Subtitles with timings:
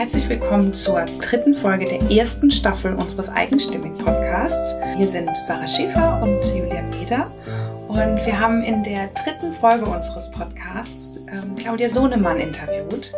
[0.00, 4.74] Herzlich willkommen zur dritten Folge der ersten Staffel unseres Eigenstimmig-Podcasts.
[4.96, 7.30] Hier sind Sarah Schäfer und Julia Meder.
[7.86, 13.12] Und wir haben in der dritten Folge unseres Podcasts ähm, Claudia Sohnemann interviewt.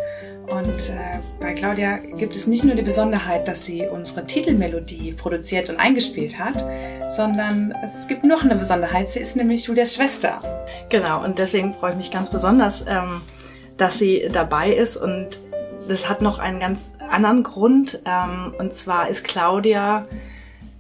[0.49, 5.71] Und äh, bei Claudia gibt es nicht nur die Besonderheit, dass sie unsere Titelmelodie produziert
[5.71, 6.67] und eingespielt hat,
[7.15, 9.09] sondern es gibt noch eine Besonderheit.
[9.09, 10.37] Sie ist nämlich Julias Schwester.
[10.89, 13.21] Genau, und deswegen freue ich mich ganz besonders, ähm,
[13.77, 14.97] dass sie dabei ist.
[14.97, 15.39] Und
[15.89, 18.01] das hat noch einen ganz anderen Grund.
[18.05, 20.07] Ähm, und zwar ist Claudia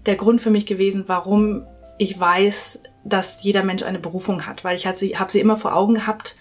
[0.06, 1.62] der Grund für mich gewesen, warum
[1.98, 4.64] ich weiß, dass jeder Mensch eine Berufung hat.
[4.64, 6.36] Weil ich sie, hab sie immer vor Augen gehabt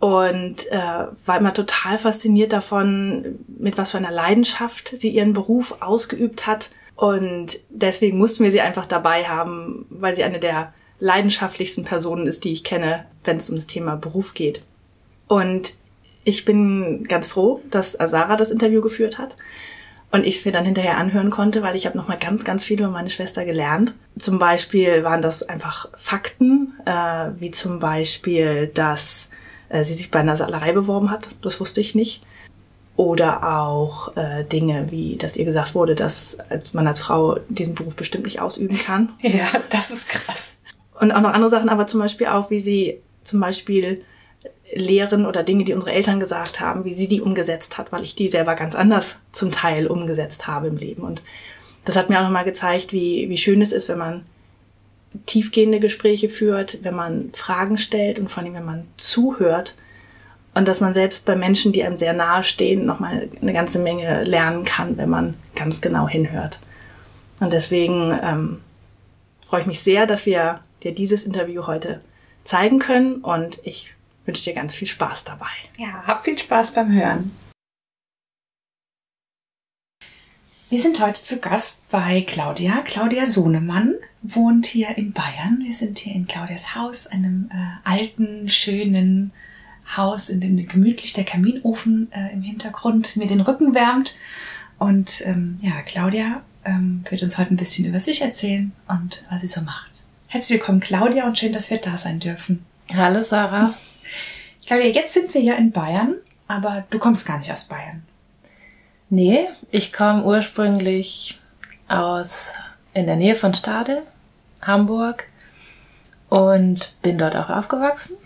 [0.00, 5.76] und äh, war immer total fasziniert davon, mit was für einer Leidenschaft sie ihren Beruf
[5.80, 6.70] ausgeübt hat.
[6.94, 12.44] Und deswegen mussten wir sie einfach dabei haben, weil sie eine der leidenschaftlichsten Personen ist,
[12.44, 14.62] die ich kenne, wenn es um das Thema Beruf geht.
[15.28, 15.74] Und
[16.28, 19.36] ich bin ganz froh, dass Asara das Interview geführt hat
[20.12, 22.64] und ich es mir dann hinterher anhören konnte, weil ich habe noch mal ganz, ganz
[22.64, 23.94] viel über meine Schwester gelernt.
[24.18, 29.30] Zum Beispiel waren das einfach Fakten, äh, wie zum Beispiel, dass
[29.70, 31.28] äh, sie sich bei einer Salerei beworben hat.
[31.42, 32.22] Das wusste ich nicht.
[32.96, 36.38] Oder auch äh, Dinge, wie dass ihr gesagt wurde, dass
[36.72, 39.10] man als Frau diesen Beruf bestimmt nicht ausüben kann.
[39.22, 40.56] Ja, das ist krass.
[41.00, 44.02] Und auch noch andere Sachen, aber zum Beispiel auch, wie sie zum Beispiel
[44.74, 48.14] Lehren oder Dinge, die unsere Eltern gesagt haben, wie sie die umgesetzt hat, weil ich
[48.14, 51.02] die selber ganz anders zum Teil umgesetzt habe im Leben.
[51.02, 51.22] Und
[51.84, 54.26] das hat mir auch nochmal gezeigt, wie, wie schön es ist, wenn man
[55.26, 59.74] tiefgehende Gespräche führt, wenn man Fragen stellt und vor allem, wenn man zuhört.
[60.54, 64.24] Und dass man selbst bei Menschen, die einem sehr nahe stehen, nochmal eine ganze Menge
[64.24, 66.60] lernen kann, wenn man ganz genau hinhört.
[67.40, 68.60] Und deswegen ähm,
[69.46, 72.00] freue ich mich sehr, dass wir dir dieses Interview heute
[72.44, 73.94] zeigen können und ich
[74.28, 75.50] wünsche dir ganz viel Spaß dabei.
[75.78, 77.32] Ja, hab viel Spaß beim Hören.
[80.68, 82.82] Wir sind heute zu Gast bei Claudia.
[82.84, 85.60] Claudia Sohnemann wohnt hier in Bayern.
[85.62, 89.32] Wir sind hier in Claudias Haus, einem äh, alten, schönen
[89.96, 94.18] Haus, in dem gemütlich der Kaminofen äh, im Hintergrund mir den Rücken wärmt.
[94.78, 99.40] Und ähm, ja, Claudia ähm, wird uns heute ein bisschen über sich erzählen und was
[99.40, 100.04] sie so macht.
[100.26, 102.66] Herzlich willkommen, Claudia, und schön, dass wir da sein dürfen.
[102.92, 103.72] Hallo, Sarah.
[104.68, 108.02] Claudia, jetzt sind wir ja in Bayern, aber du kommst gar nicht aus Bayern.
[109.08, 111.40] Nee, ich komme ursprünglich
[111.88, 112.52] aus
[112.92, 114.02] in der Nähe von Stade,
[114.60, 115.24] Hamburg
[116.28, 118.18] und bin dort auch aufgewachsen.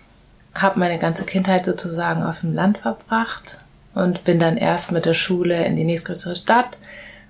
[0.53, 3.61] Habe meine ganze Kindheit sozusagen auf dem Land verbracht
[3.95, 6.77] und bin dann erst mit der Schule in die nächstgrößere Stadt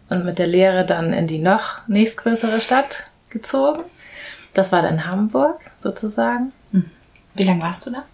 [0.08, 3.82] und mit der Lehre dann in die noch nächstgrößere Stadt gezogen.
[4.54, 6.52] Das war dann Hamburg sozusagen.
[6.70, 6.90] Hm.
[7.34, 8.04] Wie lange warst du da?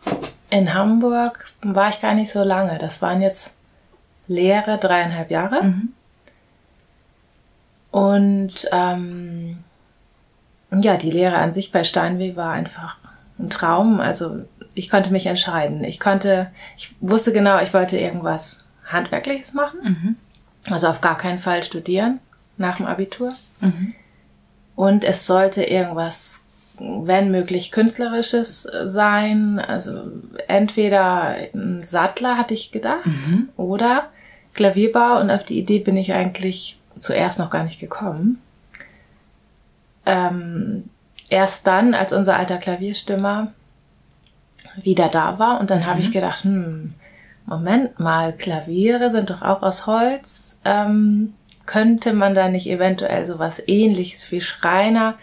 [0.50, 2.78] In Hamburg war ich gar nicht so lange.
[2.78, 3.54] Das waren jetzt
[4.26, 5.64] Lehre dreieinhalb Jahre.
[5.64, 5.92] Mhm.
[7.90, 9.58] Und ähm,
[10.70, 12.98] ja, die Lehre an sich bei Steinweh war einfach
[13.38, 14.00] ein Traum.
[14.00, 14.44] Also
[14.74, 15.84] ich konnte mich entscheiden.
[15.84, 19.80] Ich konnte, ich wusste genau, ich wollte irgendwas Handwerkliches machen.
[19.82, 20.16] Mhm.
[20.72, 22.20] Also auf gar keinen Fall studieren
[22.56, 23.34] nach dem Abitur.
[23.60, 23.94] Mhm.
[24.76, 26.44] Und es sollte irgendwas,
[26.78, 29.58] wenn möglich, künstlerisches sein.
[29.58, 29.92] Also
[30.46, 33.48] entweder ein Sattler hatte ich gedacht mhm.
[33.56, 34.08] oder
[34.54, 38.40] Klavierbau und auf die Idee bin ich eigentlich zuerst noch gar nicht gekommen.
[40.06, 40.84] Ähm,
[41.28, 43.52] erst dann, als unser alter Klavierstimmer
[44.82, 45.86] wieder da war und dann mhm.
[45.86, 46.94] habe ich gedacht, hm,
[47.46, 50.60] Moment mal, Klaviere sind doch auch aus Holz.
[50.64, 51.34] Ähm,
[51.64, 55.14] könnte man da nicht eventuell sowas ähnliches wie Schreiner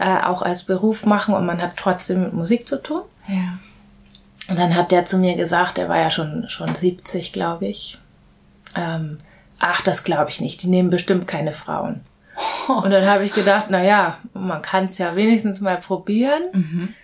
[0.00, 3.02] äh, auch als Beruf machen und man hat trotzdem mit Musik zu tun?
[3.28, 3.58] Ja.
[4.48, 7.98] Und dann hat der zu mir gesagt, der war ja schon, schon 70, glaube ich,
[8.76, 9.18] ähm,
[9.58, 12.00] ach, das glaube ich nicht, die nehmen bestimmt keine Frauen.
[12.68, 16.42] Und dann habe ich gedacht, na ja, man kann es ja wenigstens mal probieren.
[16.52, 16.94] Mhm.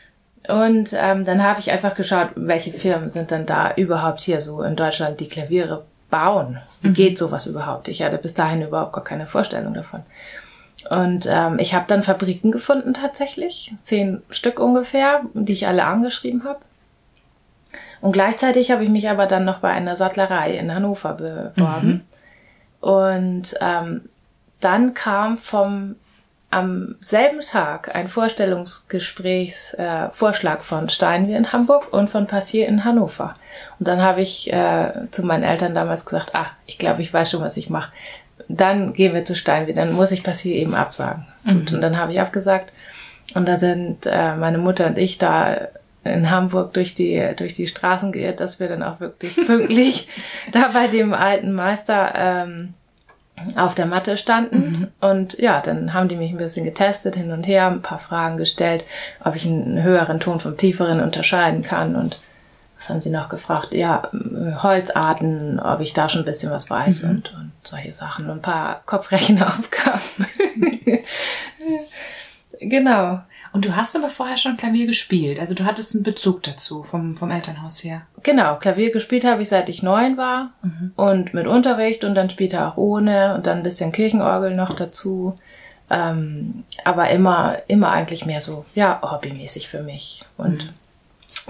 [0.48, 4.62] Und ähm, dann habe ich einfach geschaut, welche Firmen sind denn da überhaupt hier so
[4.62, 6.60] in Deutschland, die Klaviere bauen.
[6.80, 6.94] Wie mhm.
[6.94, 7.88] geht sowas überhaupt?
[7.88, 10.02] Ich hatte bis dahin überhaupt gar keine Vorstellung davon.
[10.90, 16.44] Und ähm, ich habe dann Fabriken gefunden tatsächlich, zehn Stück ungefähr, die ich alle angeschrieben
[16.44, 16.60] habe.
[18.00, 21.88] Und gleichzeitig habe ich mich aber dann noch bei einer Sattlerei in Hannover beworben.
[21.88, 22.00] Mhm.
[22.80, 24.02] Und ähm,
[24.60, 25.96] dann kam vom
[26.50, 33.34] am selben Tag ein Vorstellungsgesprächsvorschlag äh, von Steinwehr in Hamburg und von Passier in Hannover.
[33.78, 37.28] Und dann habe ich äh, zu meinen Eltern damals gesagt, ah, ich glaube, ich weiß
[37.30, 37.92] schon, was ich mache.
[38.48, 41.26] Dann gehen wir zu Steinwehr, dann muss ich Passier eben absagen.
[41.44, 41.50] Mhm.
[41.50, 42.72] Und, und dann habe ich abgesagt.
[43.34, 45.68] Und da sind äh, meine Mutter und ich da
[46.04, 50.08] in Hamburg durch die, durch die Straßen geirrt, dass wir dann auch wirklich pünktlich
[50.52, 52.74] da bei dem alten Meister ähm,
[53.56, 54.56] auf der Matte standen.
[54.56, 54.88] Mhm.
[55.00, 58.36] Und ja, dann haben die mich ein bisschen getestet, hin und her, ein paar Fragen
[58.36, 58.84] gestellt,
[59.22, 61.96] ob ich einen höheren Ton vom tieferen unterscheiden kann.
[61.96, 62.18] Und
[62.86, 63.72] was haben sie noch gefragt?
[63.72, 64.10] Ja,
[64.62, 67.10] Holzarten, ob ich da schon ein bisschen was weiß mhm.
[67.10, 68.30] und, und solche Sachen.
[68.30, 70.26] Ein paar Kopfrechenaufgaben.
[72.60, 73.20] genau.
[73.52, 75.40] Und du hast aber vorher schon Klavier gespielt.
[75.40, 78.02] Also du hattest einen Bezug dazu vom, vom Elternhaus her.
[78.22, 80.50] Genau, Klavier gespielt habe ich seit ich neun war.
[80.62, 80.92] Mhm.
[80.94, 85.34] Und mit Unterricht und dann später auch ohne und dann ein bisschen Kirchenorgel noch dazu.
[85.90, 90.24] Ähm, aber immer, immer eigentlich mehr so, ja, hobbymäßig für mich.
[90.36, 90.70] Und mhm.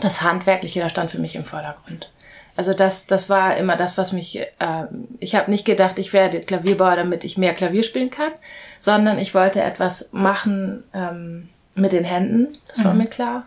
[0.00, 2.10] Das Handwerkliche, da stand für mich im Vordergrund.
[2.56, 4.38] Also das, das war immer das, was mich.
[4.38, 4.84] Äh,
[5.20, 8.32] ich habe nicht gedacht, ich werde Klavierbauer, damit ich mehr Klavier spielen kann,
[8.78, 12.56] sondern ich wollte etwas machen ähm, mit den Händen.
[12.68, 13.00] Das war mhm.
[13.00, 13.46] mir klar.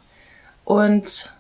[0.64, 1.34] Und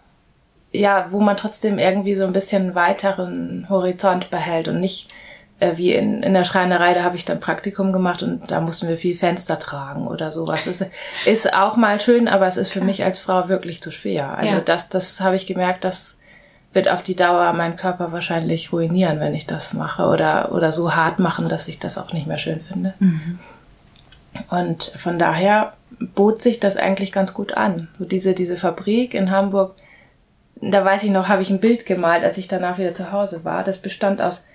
[0.71, 5.13] ja, wo man trotzdem irgendwie so ein bisschen weiteren Horizont behält und nicht
[5.59, 8.87] äh, wie in, in der Schreinerei, da habe ich dann Praktikum gemacht und da mussten
[8.87, 10.65] wir viel Fenster tragen oder sowas.
[10.65, 10.83] Das
[11.25, 14.37] ist auch mal schön, aber es ist für mich als Frau wirklich zu schwer.
[14.37, 14.59] Also ja.
[14.61, 16.15] das, das habe ich gemerkt, dass
[16.71, 20.95] wird auf die Dauer meinen Körper wahrscheinlich ruinieren, wenn ich das mache oder, oder so
[20.95, 22.93] hart machen, dass ich das auch nicht mehr schön finde.
[22.99, 23.39] Mhm.
[24.49, 27.87] Und von daher bot sich das eigentlich ganz gut an.
[27.97, 29.75] So diese, diese Fabrik in Hamburg,
[30.61, 33.43] da weiß ich noch, habe ich ein Bild gemalt, als ich danach wieder zu Hause
[33.43, 33.63] war.
[33.63, 34.45] Das bestand aus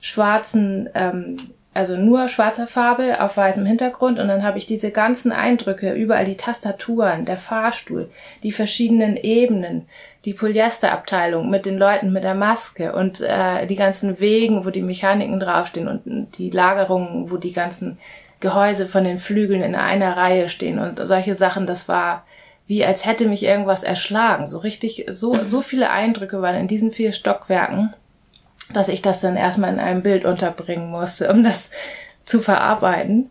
[0.00, 1.36] schwarzen ähm,
[1.72, 4.18] also nur schwarzer Farbe auf weißem Hintergrund.
[4.18, 8.10] Und dann habe ich diese ganzen Eindrücke, überall die Tastaturen, der Fahrstuhl,
[8.42, 9.86] die verschiedenen Ebenen,
[10.24, 14.82] die Polyesterabteilung mit den Leuten mit der Maske und äh, die ganzen Wegen, wo die
[14.82, 17.98] Mechaniken draufstehen und die Lagerungen, wo die ganzen
[18.40, 22.24] Gehäuse von den Flügeln in einer Reihe stehen und solche Sachen, das war
[22.66, 24.46] wie als hätte mich irgendwas erschlagen.
[24.46, 27.92] So richtig, so, so viele Eindrücke waren in diesen vier Stockwerken
[28.72, 31.70] dass ich das dann erstmal in einem Bild unterbringen musste, um das
[32.24, 33.30] zu verarbeiten.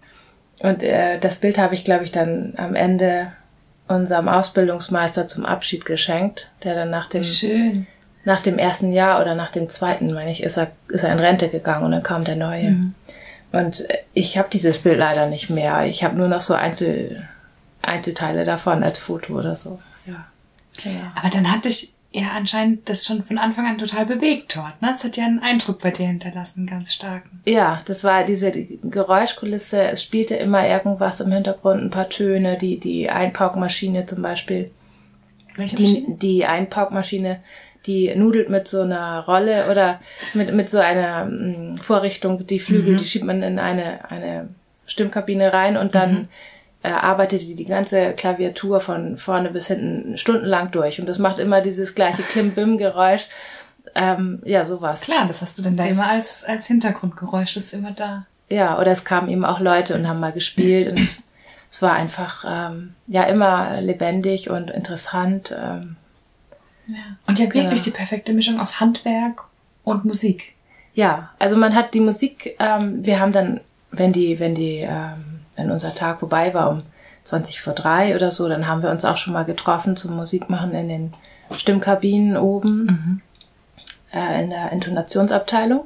[0.60, 3.32] Und äh, das Bild habe ich, glaube ich, dann am Ende
[3.88, 7.88] unserem Ausbildungsmeister zum Abschied geschenkt, der dann nach dem Schön.
[8.24, 11.20] nach dem ersten Jahr oder nach dem zweiten, meine ich, ist er ist er in
[11.20, 12.72] Rente gegangen und dann kam der neue.
[12.72, 12.96] Mhm.
[13.52, 15.86] Und ich habe dieses Bild leider nicht mehr.
[15.86, 17.28] Ich habe nur noch so Einzel
[17.82, 19.80] Einzelteile davon als Foto oder so.
[20.06, 20.28] Ja.
[20.84, 21.12] ja.
[21.16, 24.82] Aber dann hatte ich ja anscheinend das schon von Anfang an total bewegt dort.
[24.82, 24.92] Ne?
[24.92, 27.24] Es hat ja einen Eindruck bei dir hinterlassen, ganz stark.
[27.46, 29.82] Ja, das war diese Geräuschkulisse.
[29.84, 34.72] Es spielte immer irgendwas im Hintergrund, ein paar Töne, die, die Einpaukmaschine zum Beispiel.
[35.56, 36.18] Welche die, Maschine?
[36.18, 37.42] Die Einpaukmaschine,
[37.86, 40.00] die nudelt mit so einer Rolle oder
[40.34, 42.48] mit, mit so einer m, mm, Vorrichtung.
[42.48, 42.98] Die Flügel, mhm.
[42.98, 44.50] die schiebt man in eine, eine
[44.88, 46.28] Stimmkabine rein und dann mhm
[46.82, 51.00] er arbeitete die ganze Klaviatur von vorne bis hinten stundenlang durch.
[51.00, 53.28] Und das macht immer dieses gleiche Klimbim-Geräusch.
[53.96, 55.02] Ähm, ja, sowas.
[55.02, 58.26] Klar, das hast du dann da das, immer als, als Hintergrundgeräusch, das ist immer da.
[58.50, 61.08] Ja, oder es kamen eben auch Leute und haben mal gespielt und
[61.72, 65.52] es war einfach, ähm, ja, immer lebendig und interessant.
[65.52, 65.98] Ähm,
[66.88, 66.96] ja.
[67.28, 67.84] Und ja, wirklich genau.
[67.84, 69.46] die perfekte Mischung aus Handwerk
[69.84, 70.56] und Musik.
[70.94, 73.62] Ja, also man hat die Musik, ähm, wir haben dann,
[73.92, 75.29] wenn die, wenn die, ähm,
[75.60, 76.82] wenn unser Tag vorbei war, um
[77.26, 80.74] 20 vor drei oder so, dann haben wir uns auch schon mal getroffen zum Musikmachen
[80.74, 81.14] in den
[81.52, 83.22] Stimmkabinen oben mhm.
[84.14, 85.86] äh, in der Intonationsabteilung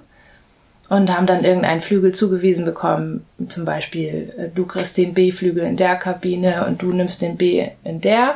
[0.89, 3.25] und haben dann irgendeinen Flügel zugewiesen bekommen.
[3.48, 7.68] Zum Beispiel, äh, du kriegst den B-Flügel in der Kabine und du nimmst den B
[7.84, 8.36] in der.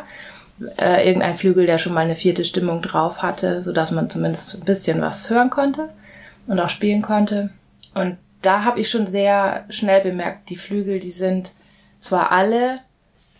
[0.77, 4.55] Äh, irgendein Flügel, der schon mal eine vierte Stimmung drauf hatte, so dass man zumindest
[4.55, 5.89] ein bisschen was hören konnte
[6.47, 7.51] und auch spielen konnte.
[7.93, 8.17] Und
[8.47, 11.51] da habe ich schon sehr schnell bemerkt, die Flügel, die sind
[11.99, 12.79] zwar alle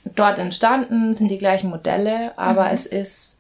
[0.04, 2.74] dort entstanden, sind die gleichen Modelle, aber mhm.
[2.74, 3.40] es ist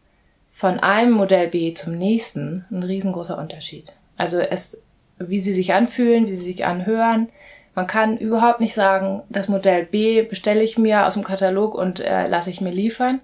[0.53, 3.97] von einem Modell B zum nächsten ein riesengroßer Unterschied.
[4.15, 4.77] Also es,
[5.19, 7.27] wie sie sich anfühlen, wie sie sich anhören.
[7.75, 11.99] Man kann überhaupt nicht sagen, das Modell B bestelle ich mir aus dem Katalog und
[11.99, 13.19] äh, lasse ich mir liefern.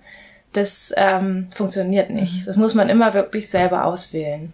[0.52, 2.42] Das ähm, funktioniert nicht.
[2.42, 2.46] Mhm.
[2.46, 4.52] Das muss man immer wirklich selber auswählen.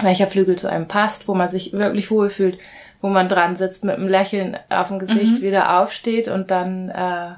[0.00, 2.56] Welcher Flügel zu einem passt, wo man sich wirklich wohlfühlt
[3.00, 5.42] wo man dran sitzt mit einem Lächeln auf dem Gesicht, mhm.
[5.42, 7.30] wieder aufsteht und dann äh,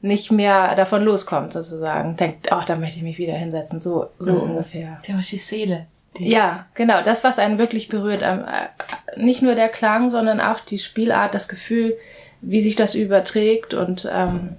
[0.00, 2.16] nicht mehr davon loskommt sozusagen.
[2.16, 4.50] Denkt, ach, da möchte ich mich wieder hinsetzen, so so mhm.
[4.50, 5.00] ungefähr.
[5.06, 5.86] Der die Seele.
[6.18, 8.22] Die ja, genau, das, was einen wirklich berührt.
[8.22, 11.96] Ähm, äh, nicht nur der Klang, sondern auch die Spielart, das Gefühl,
[12.40, 14.56] wie sich das überträgt und ähm,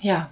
[0.00, 0.30] ja.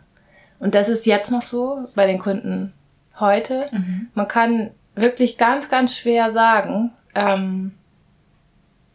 [0.59, 2.73] Und das ist jetzt noch so bei den Kunden
[3.21, 3.69] heute.
[3.73, 4.09] Mhm.
[4.15, 7.73] Man kann wirklich ganz, ganz schwer sagen, ähm,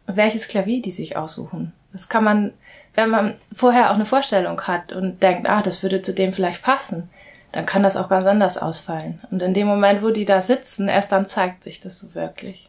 [0.06, 1.72] welches Klavier die sich aussuchen.
[1.92, 2.52] Das kann man,
[2.94, 6.62] wenn man vorher auch eine Vorstellung hat und denkt, ah, das würde zu dem vielleicht
[6.62, 7.10] passen,
[7.52, 9.20] dann kann das auch ganz anders ausfallen.
[9.30, 12.68] Und in dem Moment, wo die da sitzen, erst dann zeigt sich das so wirklich.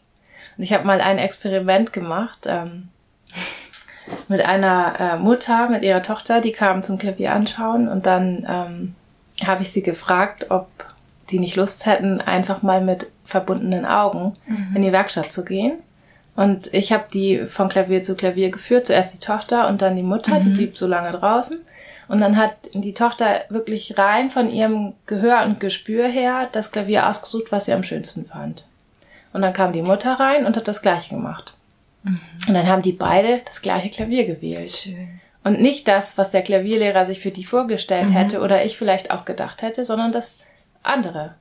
[0.58, 2.90] Und ich habe mal ein Experiment gemacht ähm,
[4.28, 8.96] mit einer äh, Mutter, mit ihrer Tochter, die kam zum Klavier anschauen und dann ähm,
[9.48, 10.68] habe ich sie gefragt, ob
[11.30, 14.76] die nicht Lust hätten, einfach mal mit verbundenen Augen mhm.
[14.76, 15.80] in die Werkstatt zu gehen.
[16.36, 20.04] Und ich habe die von Klavier zu Klavier geführt, zuerst die Tochter und dann die
[20.04, 20.44] Mutter, mhm.
[20.44, 21.60] die blieb so lange draußen.
[22.08, 27.08] Und dann hat die Tochter wirklich rein von ihrem Gehör und Gespür her das Klavier
[27.08, 28.66] ausgesucht, was sie am schönsten fand.
[29.32, 31.54] Und dann kam die Mutter rein und hat das gleiche gemacht.
[32.04, 32.20] Mhm.
[32.48, 34.72] Und dann haben die beide das gleiche Klavier gewählt.
[34.72, 35.22] Schön.
[35.44, 38.14] Und nicht das, was der Klavierlehrer sich für die vorgestellt mhm.
[38.14, 40.40] hätte oder ich vielleicht auch gedacht hätte, sondern das
[40.84, 41.36] andere.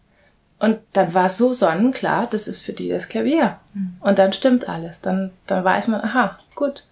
[0.62, 3.58] Und dann war es so sonnenklar, das ist für die das Klavier.
[3.74, 3.96] Mhm.
[3.98, 5.00] Und dann stimmt alles.
[5.00, 6.84] Dann, dann weiß man, aha, gut.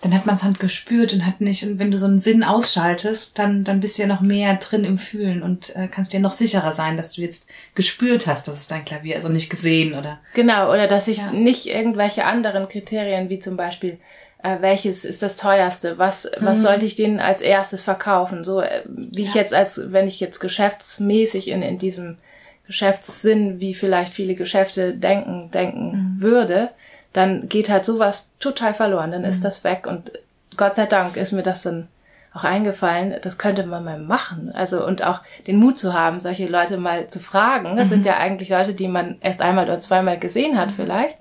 [0.00, 2.42] Dann hat man es halt gespürt und hat nicht, und wenn du so einen Sinn
[2.42, 6.18] ausschaltest, dann, dann bist du ja noch mehr drin im Fühlen und äh, kannst dir
[6.18, 9.48] noch sicherer sein, dass du jetzt gespürt hast, dass es dein Klavier ist und nicht
[9.48, 10.18] gesehen oder.
[10.34, 11.30] Genau, oder dass ich ja.
[11.30, 13.98] nicht irgendwelche anderen Kriterien, wie zum Beispiel,
[14.42, 16.46] äh, welches ist das teuerste, was, mhm.
[16.46, 19.28] was sollte ich denen als erstes verkaufen, so äh, wie ja.
[19.28, 22.18] ich jetzt als, wenn ich jetzt geschäftsmäßig in, in diesem
[22.66, 26.22] Geschäftssinn, wie vielleicht viele Geschäfte denken, denken mhm.
[26.22, 26.70] würde,
[27.12, 29.28] dann geht halt sowas total verloren, dann mhm.
[29.28, 30.12] ist das weg und
[30.56, 31.88] Gott sei Dank ist mir das dann
[32.34, 34.50] auch eingefallen, das könnte man mal machen.
[34.52, 37.76] Also und auch den Mut zu haben, solche Leute mal zu fragen.
[37.76, 37.90] Das mhm.
[37.92, 40.74] sind ja eigentlich Leute, die man erst einmal oder zweimal gesehen hat mhm.
[40.74, 41.18] vielleicht.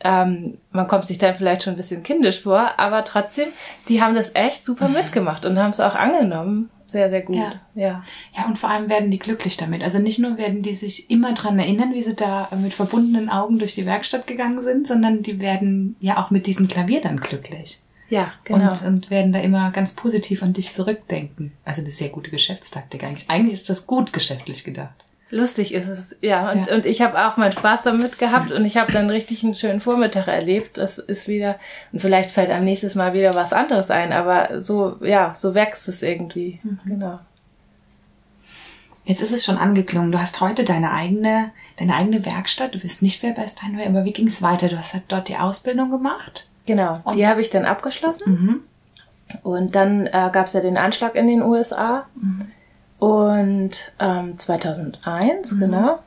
[0.00, 3.48] Ähm, man kommt sich dann vielleicht schon ein bisschen kindisch vor, aber trotzdem,
[3.88, 4.94] die haben das echt super mhm.
[4.94, 6.70] mitgemacht und haben es auch angenommen.
[6.86, 7.36] Sehr, sehr gut.
[7.36, 7.60] Ja.
[7.74, 8.04] ja.
[8.36, 9.82] Ja, und vor allem werden die glücklich damit.
[9.82, 13.58] Also nicht nur werden die sich immer dran erinnern, wie sie da mit verbundenen Augen
[13.58, 17.80] durch die Werkstatt gegangen sind, sondern die werden ja auch mit diesem Klavier dann glücklich.
[18.10, 18.68] Ja, genau.
[18.68, 21.52] Und, und werden da immer ganz positiv an dich zurückdenken.
[21.64, 23.30] Also eine sehr gute Geschäftstaktik eigentlich.
[23.30, 26.50] Eigentlich ist das gut geschäftlich gedacht lustig ist es, ja.
[26.50, 26.74] Und, ja.
[26.74, 29.80] und ich habe auch meinen Spaß damit gehabt und ich habe dann richtig einen schönen
[29.80, 30.78] Vormittag erlebt.
[30.78, 31.58] Das ist wieder,
[31.92, 35.88] und vielleicht fällt am nächsten Mal wieder was anderes ein, aber so, ja, so wächst
[35.88, 36.60] es irgendwie.
[36.62, 36.78] Mhm.
[36.86, 37.20] Genau.
[39.04, 40.12] Jetzt ist es schon angeklungen.
[40.12, 42.74] Du hast heute deine eigene, deine eigene Werkstatt.
[42.74, 44.68] Du bist nicht mehr bei Steinway, aber wie ging es weiter?
[44.68, 46.48] Du hast halt dort die Ausbildung gemacht?
[46.66, 48.32] Genau, und die habe ich dann abgeschlossen.
[48.32, 48.60] Mhm.
[49.42, 52.06] Und dann äh, gab es ja den Anschlag in den USA.
[52.14, 52.46] Mhm.
[53.04, 55.60] Und ähm, 2001, mhm.
[55.60, 55.98] genau.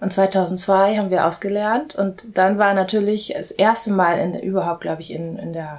[0.00, 1.96] Und 2002 haben wir ausgelernt.
[1.96, 5.78] Und dann war natürlich das erste Mal in, überhaupt, glaube ich, in, in der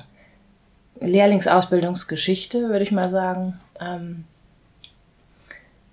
[0.99, 4.25] Lehrlingsausbildungsgeschichte, würde ich mal sagen, ähm,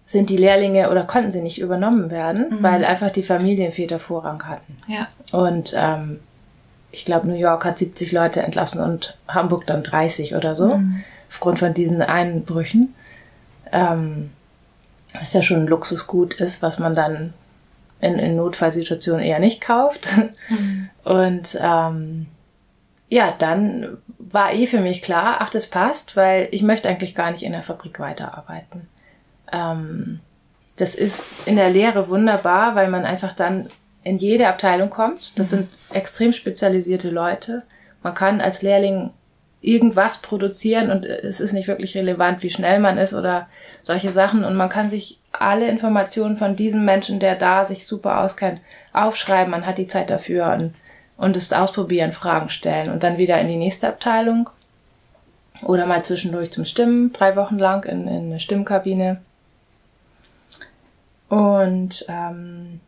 [0.07, 2.62] sind die Lehrlinge oder konnten sie nicht übernommen werden, mhm.
[2.62, 4.76] weil einfach die Familienväter Vorrang hatten.
[4.88, 5.07] Ja.
[5.31, 6.19] Und ähm,
[6.90, 11.04] ich glaube, New York hat 70 Leute entlassen und Hamburg dann 30 oder so, mhm.
[11.31, 12.93] aufgrund von diesen Einbrüchen.
[13.71, 14.31] Ähm,
[15.18, 17.35] was ja schon ein Luxusgut ist, was man dann
[18.00, 20.09] in, in Notfallsituationen eher nicht kauft.
[20.49, 20.90] Mhm.
[21.04, 22.26] Und ähm,
[23.09, 27.30] ja, dann war eh für mich klar, ach, das passt, weil ich möchte eigentlich gar
[27.30, 28.88] nicht in der Fabrik weiterarbeiten.
[29.52, 30.21] Ähm,
[30.76, 33.68] das ist in der Lehre wunderbar, weil man einfach dann
[34.02, 35.33] in jede Abteilung kommt.
[35.37, 35.56] Das mhm.
[35.56, 37.62] sind extrem spezialisierte Leute.
[38.02, 39.11] Man kann als Lehrling
[39.64, 43.49] irgendwas produzieren und es ist nicht wirklich relevant, wie schnell man ist oder
[43.83, 44.44] solche Sachen.
[44.44, 48.61] Und man kann sich alle Informationen von diesem Menschen, der da sich super auskennt,
[48.92, 49.50] aufschreiben.
[49.50, 50.75] Man hat die Zeit dafür und,
[51.16, 54.50] und es ausprobieren, Fragen stellen und dann wieder in die nächste Abteilung
[55.62, 59.21] oder mal zwischendurch zum Stimmen, drei Wochen lang in, in eine Stimmkabine.
[61.28, 62.80] Und ähm,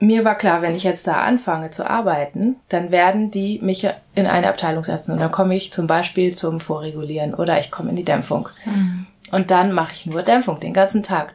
[0.00, 4.26] mir war klar, wenn ich jetzt da anfange zu arbeiten, dann werden die mich in
[4.26, 7.96] eine Abteilung setzen und dann komme ich zum Beispiel zum Vorregulieren oder ich komme in
[7.96, 8.48] die Dämpfung.
[8.64, 9.06] Mhm.
[9.32, 11.34] Und dann mache ich nur Dämpfung den ganzen Tag.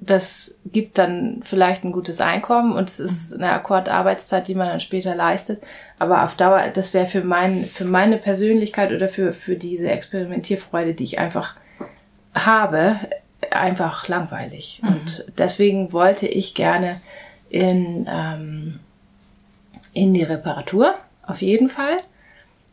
[0.00, 4.80] Das gibt dann vielleicht ein gutes Einkommen und es ist eine Akkordarbeitszeit, die man dann
[4.80, 5.62] später leistet.
[5.98, 10.94] Aber auf Dauer, das wäre für mein, für meine Persönlichkeit oder für, für diese Experimentierfreude,
[10.94, 11.54] die ich einfach
[12.34, 12.96] habe,
[13.50, 14.80] einfach langweilig.
[14.82, 14.88] Mhm.
[14.88, 17.00] Und deswegen wollte ich gerne
[17.50, 18.80] in, ähm,
[19.92, 20.94] in die Reparatur,
[21.26, 21.98] auf jeden Fall,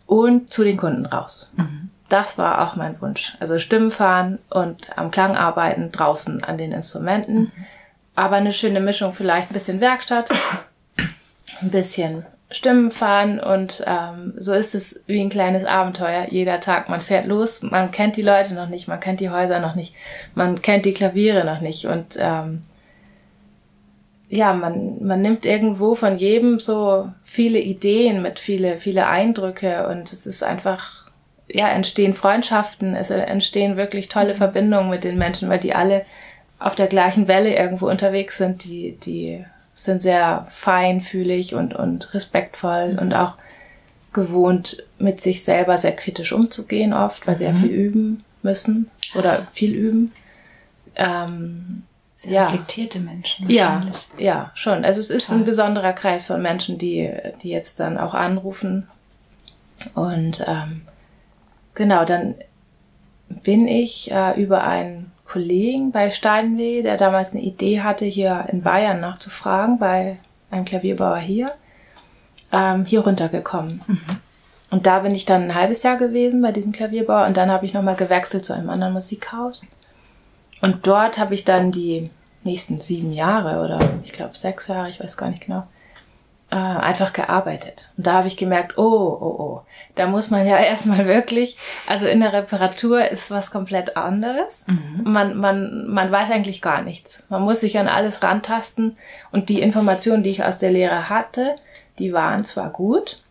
[0.05, 1.51] und zu den Kunden raus.
[1.57, 1.89] Mhm.
[2.09, 3.35] Das war auch mein Wunsch.
[3.39, 7.39] Also Stimmen fahren und am Klang arbeiten draußen an den Instrumenten.
[7.39, 7.51] Mhm.
[8.15, 10.31] Aber eine schöne Mischung, vielleicht ein bisschen Werkstatt,
[11.61, 16.27] ein bisschen Stimmen fahren und ähm, so ist es wie ein kleines Abenteuer.
[16.29, 19.59] Jeder Tag, man fährt los, man kennt die Leute noch nicht, man kennt die Häuser
[19.59, 19.95] noch nicht,
[20.35, 22.61] man kennt die Klaviere noch nicht und ähm,
[24.35, 30.11] ja, man, man nimmt irgendwo von jedem so viele Ideen mit, viele, viele Eindrücke und
[30.11, 31.09] es ist einfach,
[31.47, 34.37] ja, entstehen Freundschaften, es entstehen wirklich tolle mhm.
[34.37, 36.05] Verbindungen mit den Menschen, weil die alle
[36.59, 42.93] auf der gleichen Welle irgendwo unterwegs sind, die, die sind sehr feinfühlig und, und respektvoll
[42.93, 42.99] mhm.
[42.99, 43.35] und auch
[44.13, 47.57] gewohnt, mit sich selber sehr kritisch umzugehen oft, weil sie ja mhm.
[47.57, 50.11] viel üben müssen oder viel üben.
[50.95, 51.83] Ähm,
[52.25, 52.47] sehr ja.
[52.47, 53.49] reflektierte Menschen.
[53.49, 53.85] Ja,
[54.17, 54.83] ja, schon.
[54.83, 55.37] Also es ist Toll.
[55.37, 58.87] ein besonderer Kreis von Menschen, die, die jetzt dann auch anrufen.
[59.93, 60.81] Und ähm,
[61.73, 62.35] genau, dann
[63.27, 68.61] bin ich äh, über einen Kollegen bei Steinweh, der damals eine Idee hatte, hier in
[68.61, 70.17] Bayern nachzufragen, bei
[70.51, 71.51] einem Klavierbauer hier,
[72.51, 73.81] ähm, hier runtergekommen.
[73.87, 73.99] Mhm.
[74.69, 77.65] Und da bin ich dann ein halbes Jahr gewesen bei diesem Klavierbauer und dann habe
[77.65, 79.65] ich nochmal gewechselt zu einem anderen Musikhaus.
[80.61, 82.11] Und dort habe ich dann die
[82.45, 85.63] nächsten sieben Jahre oder ich glaube sechs Jahre, ich weiß gar nicht genau,
[86.51, 87.89] äh, einfach gearbeitet.
[87.97, 89.61] Und da habe ich gemerkt, oh, oh, oh,
[89.95, 94.65] da muss man ja erstmal wirklich, also in der Reparatur ist was komplett anderes.
[94.67, 95.11] Mhm.
[95.11, 97.23] Man, man, man weiß eigentlich gar nichts.
[97.29, 98.95] Man muss sich an alles rantasten
[99.31, 101.55] und die Informationen, die ich aus der Lehre hatte,
[101.97, 103.23] die waren zwar gut,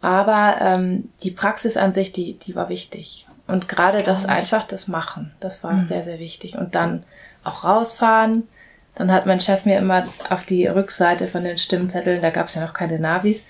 [0.00, 3.26] aber ähm, die Praxis an sich, die, die war wichtig.
[3.46, 5.86] Und gerade das, das einfach das Machen, das war mhm.
[5.86, 6.56] sehr, sehr wichtig.
[6.56, 7.04] Und dann
[7.44, 8.48] auch rausfahren.
[8.94, 12.54] Dann hat mein Chef mir immer auf die Rückseite von den Stimmzetteln, da gab es
[12.54, 13.44] ja noch keine Navis,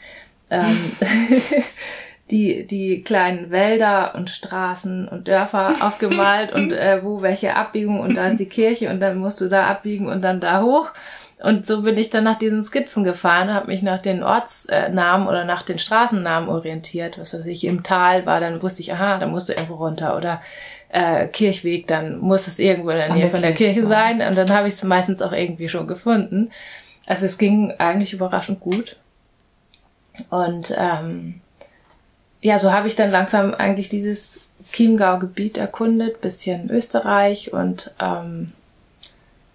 [0.50, 0.92] ähm,
[2.30, 8.16] die, die kleinen Wälder und Straßen und Dörfer aufgemalt und äh, wo welche Abbiegung und
[8.16, 10.90] da ist die Kirche und dann musst du da abbiegen und dann da hoch.
[11.42, 15.44] Und so bin ich dann nach diesen Skizzen gefahren, habe mich nach den Ortsnamen oder
[15.44, 17.18] nach den Straßennamen orientiert.
[17.18, 20.16] Was weiß ich, im Tal war, dann wusste ich, aha, da musst du irgendwo runter.
[20.16, 20.40] Oder
[20.94, 24.22] äh, Kirchweg, dann muss es irgendwo in der Nähe von der Kirche sein.
[24.22, 26.52] Und dann habe ich es meistens auch irgendwie schon gefunden.
[27.04, 28.96] Also es ging eigentlich überraschend gut.
[30.30, 31.40] Und ähm,
[32.40, 34.38] ja, so habe ich dann langsam eigentlich dieses
[34.72, 38.52] Chiemgau-Gebiet erkundet, bisschen Österreich und ähm,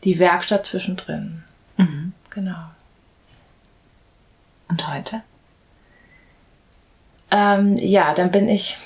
[0.04, 1.44] die Werkstatt zwischendrin.
[1.78, 2.12] Mhm.
[2.32, 2.66] Genau.
[4.68, 5.22] Und heute?
[7.32, 8.78] Ähm, ja, dann bin ich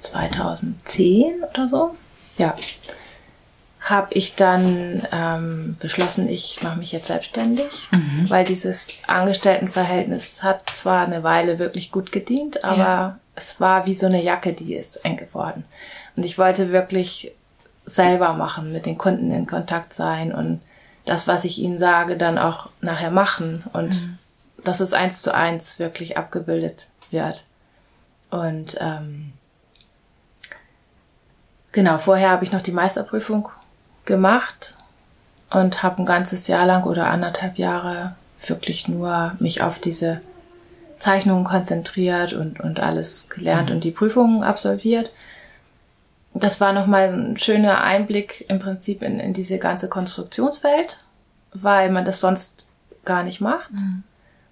[0.00, 1.94] 2010 oder so,
[2.36, 2.56] ja,
[3.80, 8.28] habe ich dann ähm, beschlossen, ich mache mich jetzt selbstständig, mhm.
[8.28, 13.18] weil dieses Angestelltenverhältnis hat zwar eine Weile wirklich gut gedient, aber ja.
[13.34, 15.64] es war wie so eine Jacke, die ist eng geworden.
[16.14, 17.32] Und ich wollte wirklich
[17.86, 20.60] selber machen, mit den Kunden in Kontakt sein und
[21.06, 24.18] das, was ich ihnen sage, dann auch nachher machen und mhm.
[24.62, 27.46] dass es eins zu eins wirklich abgebildet wird.
[28.30, 29.32] Und ähm,
[31.72, 33.48] Genau, vorher habe ich noch die Meisterprüfung
[34.04, 34.76] gemacht
[35.50, 40.20] und habe ein ganzes Jahr lang oder anderthalb Jahre wirklich nur mich auf diese
[40.98, 43.76] Zeichnungen konzentriert und, und alles gelernt mhm.
[43.76, 45.12] und die Prüfungen absolviert.
[46.34, 51.02] Das war nochmal ein schöner Einblick im Prinzip in, in diese ganze Konstruktionswelt,
[51.52, 52.66] weil man das sonst
[53.04, 53.72] gar nicht macht.
[53.72, 54.04] Mhm.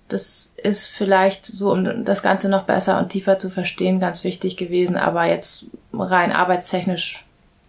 [0.08, 4.56] Das ist vielleicht so, um das Ganze noch besser und tiefer zu verstehen, ganz wichtig
[4.56, 7.24] gewesen, aber jetzt rein arbeitstechnisch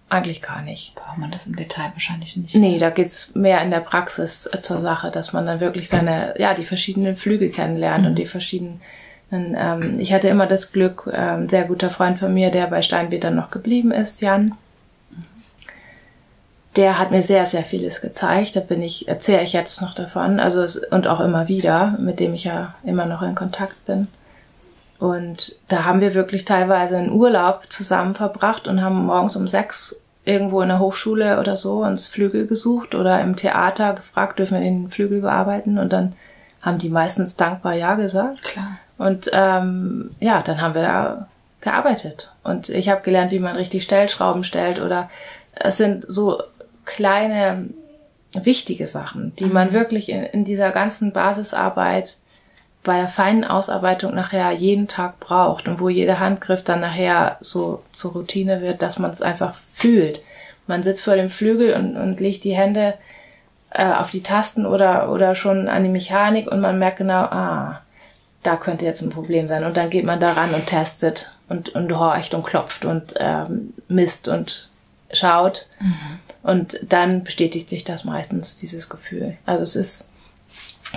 [0.10, 0.96] eigentlich gar nicht.
[0.96, 2.56] Braucht man das im Detail wahrscheinlich nicht?
[2.56, 6.54] Nee, da geht's mehr in der Praxis zur Sache, dass man dann wirklich seine, ja,
[6.54, 8.10] die verschiedenen Flügel kennenlernt mhm.
[8.10, 8.82] und die verschiedenen
[9.32, 13.24] ähm, ich hatte immer das Glück, ähm, sehr guter Freund von mir, der bei Steinbeet
[13.24, 14.56] dann noch geblieben ist, Jan,
[16.76, 18.56] der hat mir sehr, sehr vieles gezeigt.
[18.56, 22.20] Da bin ich, erzähle ich jetzt noch davon, also es, und auch immer wieder, mit
[22.20, 24.08] dem ich ja immer noch in Kontakt bin.
[25.00, 30.02] Und da haben wir wirklich teilweise einen Urlaub zusammen verbracht und haben morgens um sechs
[30.26, 34.64] irgendwo in der Hochschule oder so uns Flügel gesucht oder im Theater gefragt, dürfen wir
[34.64, 35.80] den Flügel bearbeiten?
[35.80, 36.14] Und dann
[36.62, 38.44] haben die meistens dankbar Ja gesagt.
[38.44, 38.78] Klar.
[38.98, 41.28] Und ähm, ja, dann haben wir da
[41.62, 42.34] gearbeitet.
[42.44, 45.10] Und ich habe gelernt, wie man richtig Stellschrauben stellt oder
[45.54, 46.42] es sind so
[46.90, 47.70] kleine
[48.34, 49.74] wichtige Sachen, die man mhm.
[49.74, 52.18] wirklich in, in dieser ganzen Basisarbeit
[52.84, 57.84] bei der feinen Ausarbeitung nachher jeden Tag braucht und wo jeder Handgriff dann nachher so
[57.92, 60.22] zur Routine wird, dass man es einfach fühlt.
[60.66, 62.94] Man sitzt vor dem Flügel und, und legt die Hände
[63.72, 67.82] äh, auf die Tasten oder, oder schon an die Mechanik und man merkt genau, ah,
[68.44, 69.66] da könnte jetzt ein Problem sein.
[69.66, 74.28] Und dann geht man daran und testet und, und horcht und klopft und ähm, misst
[74.30, 74.70] und
[75.12, 75.68] schaut.
[75.82, 76.20] Mhm.
[76.42, 79.38] Und dann bestätigt sich das meistens, dieses Gefühl.
[79.46, 80.10] Also es ist,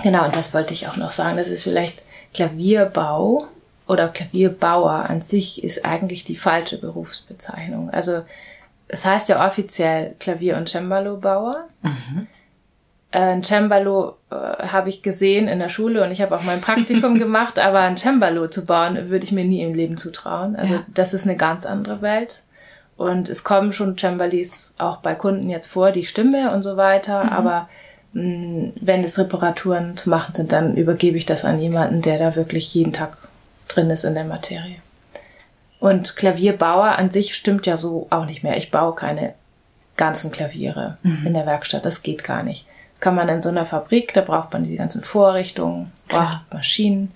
[0.01, 2.01] genau, und das wollte ich auch noch sagen, das ist vielleicht
[2.33, 3.47] Klavierbau
[3.87, 7.89] oder Klavierbauer an sich ist eigentlich die falsche Berufsbezeichnung.
[7.89, 8.23] Also
[8.87, 11.67] es heißt ja offiziell Klavier- und Cembalo-Bauer.
[11.81, 12.27] Mhm.
[13.11, 16.61] Äh, ein Cembalo äh, habe ich gesehen in der Schule und ich habe auch mein
[16.61, 20.55] Praktikum gemacht, aber ein Cembalo zu bauen würde ich mir nie im Leben zutrauen.
[20.55, 20.85] Also ja.
[20.93, 22.43] das ist eine ganz andere Welt.
[22.97, 27.23] Und es kommen schon Cembalis auch bei Kunden jetzt vor, die Stimme und so weiter.
[27.23, 27.29] Mhm.
[27.29, 27.69] Aber
[28.13, 32.35] mh, wenn es Reparaturen zu machen sind, dann übergebe ich das an jemanden, der da
[32.35, 33.17] wirklich jeden Tag
[33.67, 34.77] drin ist in der Materie.
[35.79, 38.55] Und Klavierbauer an sich stimmt ja so auch nicht mehr.
[38.57, 39.33] Ich baue keine
[39.97, 41.27] ganzen Klaviere mhm.
[41.27, 41.85] in der Werkstatt.
[41.85, 42.65] Das geht gar nicht.
[42.93, 47.11] Das kann man in so einer Fabrik, da braucht man die ganzen Vorrichtungen, braucht Maschinen,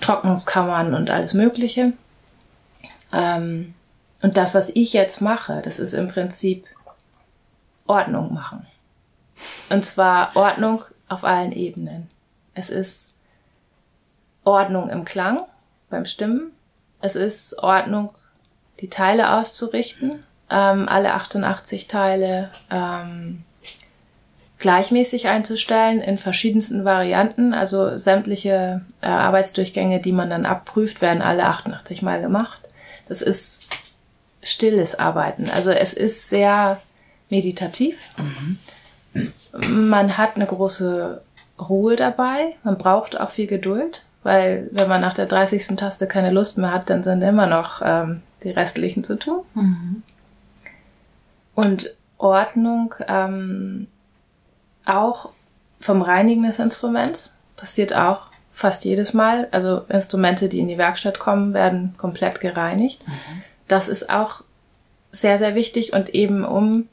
[0.00, 1.92] Trocknungskammern und alles Mögliche.
[3.12, 3.74] Ähm,
[4.22, 6.64] und das, was ich jetzt mache, das ist im Prinzip
[7.86, 8.66] Ordnung machen.
[9.68, 12.08] Und zwar Ordnung auf allen Ebenen.
[12.54, 13.16] Es ist
[14.44, 15.40] Ordnung im Klang
[15.90, 16.52] beim Stimmen.
[17.00, 18.10] Es ist Ordnung,
[18.80, 23.44] die Teile auszurichten, ähm, alle 88 Teile ähm,
[24.58, 27.52] gleichmäßig einzustellen in verschiedensten Varianten.
[27.52, 32.68] Also sämtliche äh, Arbeitsdurchgänge, die man dann abprüft, werden alle 88 Mal gemacht.
[33.08, 33.68] Das ist
[34.46, 35.50] stilles Arbeiten.
[35.50, 36.80] Also es ist sehr
[37.28, 37.98] meditativ.
[38.16, 39.32] Mhm.
[39.88, 41.22] Man hat eine große
[41.58, 42.54] Ruhe dabei.
[42.62, 45.76] Man braucht auch viel Geduld, weil wenn man nach der 30.
[45.76, 49.42] Taste keine Lust mehr hat, dann sind immer noch ähm, die restlichen zu tun.
[49.54, 50.02] Mhm.
[51.54, 53.88] Und Ordnung ähm,
[54.84, 55.30] auch
[55.80, 59.48] vom Reinigen des Instruments passiert auch fast jedes Mal.
[59.50, 63.06] Also Instrumente, die in die Werkstatt kommen, werden komplett gereinigt.
[63.06, 63.42] Mhm.
[63.68, 64.42] Das ist auch
[65.12, 66.88] sehr, sehr wichtig und eben um,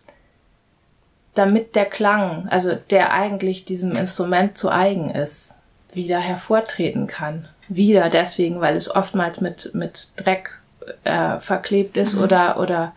[1.36, 5.60] damit der Klang, also der eigentlich diesem Instrument zu eigen ist,
[5.94, 7.48] wieder hervortreten kann.
[7.70, 10.60] Wieder deswegen, weil es oftmals mit, mit Dreck
[11.04, 12.24] äh, verklebt ist mhm.
[12.24, 12.94] oder, oder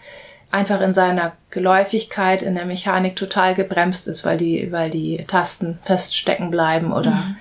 [0.51, 5.79] einfach in seiner Geläufigkeit in der Mechanik total gebremst ist, weil die, weil die Tasten
[5.85, 7.37] feststecken bleiben oder mhm.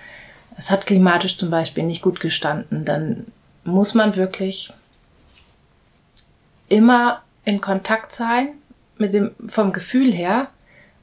[0.58, 3.26] es hat klimatisch zum Beispiel nicht gut gestanden, dann
[3.64, 4.72] muss man wirklich
[6.70, 8.50] immer in Kontakt sein
[8.98, 10.48] mit dem, vom Gefühl her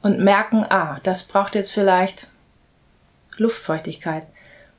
[0.03, 2.29] und merken, ah, das braucht jetzt vielleicht
[3.37, 4.27] Luftfeuchtigkeit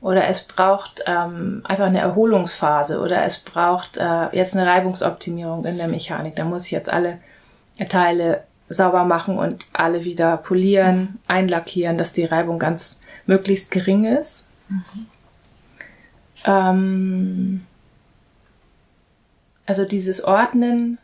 [0.00, 5.78] oder es braucht ähm, einfach eine Erholungsphase oder es braucht äh, jetzt eine Reibungsoptimierung in
[5.78, 6.36] der Mechanik.
[6.36, 7.18] Da muss ich jetzt alle
[7.88, 14.46] Teile sauber machen und alle wieder polieren, einlackieren, dass die Reibung ganz möglichst gering ist.
[14.68, 15.06] Mhm.
[16.44, 17.66] Ähm,
[19.66, 20.98] also dieses Ordnen,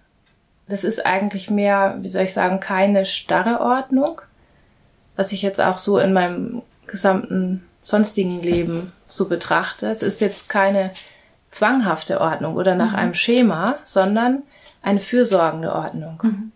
[0.68, 4.20] das ist eigentlich mehr, wie soll ich sagen, keine starre Ordnung,
[5.16, 9.86] was ich jetzt auch so in meinem gesamten sonstigen Leben so betrachte.
[9.86, 10.90] Es ist jetzt keine
[11.50, 12.98] zwanghafte Ordnung oder nach mhm.
[12.98, 14.42] einem Schema, sondern
[14.82, 16.18] eine fürsorgende Ordnung.
[16.22, 16.52] Mhm.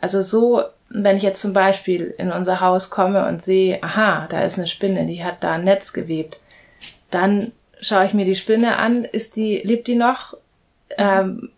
[0.00, 4.42] Also so, wenn ich jetzt zum Beispiel in unser Haus komme und sehe, aha, da
[4.42, 6.38] ist eine Spinne, die hat da ein Netz gewebt,
[7.10, 10.36] dann schaue ich mir die Spinne an, ist die, lebt die noch?
[10.98, 11.50] Ähm,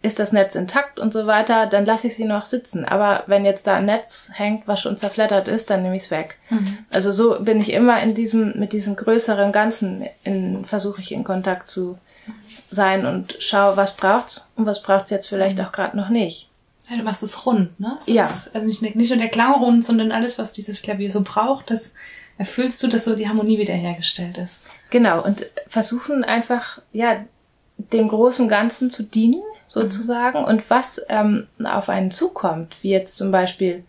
[0.00, 2.84] ist das Netz intakt und so weiter, dann lasse ich sie noch sitzen.
[2.84, 6.10] Aber wenn jetzt da ein Netz hängt, was schon zerfleddert ist, dann nehme ich es
[6.10, 6.38] weg.
[6.50, 6.78] Mhm.
[6.90, 11.24] Also so bin ich immer in diesem, mit diesem größeren Ganzen in, versuche ich in
[11.24, 11.98] Kontakt zu
[12.70, 15.64] sein und schaue, was braucht's und was braucht's jetzt vielleicht mhm.
[15.64, 16.48] auch gerade noch nicht.
[16.88, 17.98] Ja, du machst es rund, ne?
[18.00, 18.22] So ja.
[18.22, 21.70] Das, also nicht, nicht nur der Klang rund, sondern alles, was dieses Klavier so braucht,
[21.70, 21.94] das
[22.38, 24.62] erfüllst du, dass so die Harmonie wiederhergestellt ist.
[24.90, 27.24] Genau, und versuchen einfach, ja,
[27.78, 30.40] dem großen Ganzen zu dienen sozusagen.
[30.40, 30.44] Mhm.
[30.46, 33.84] Und was ähm, auf einen zukommt, wie jetzt zum Beispiel,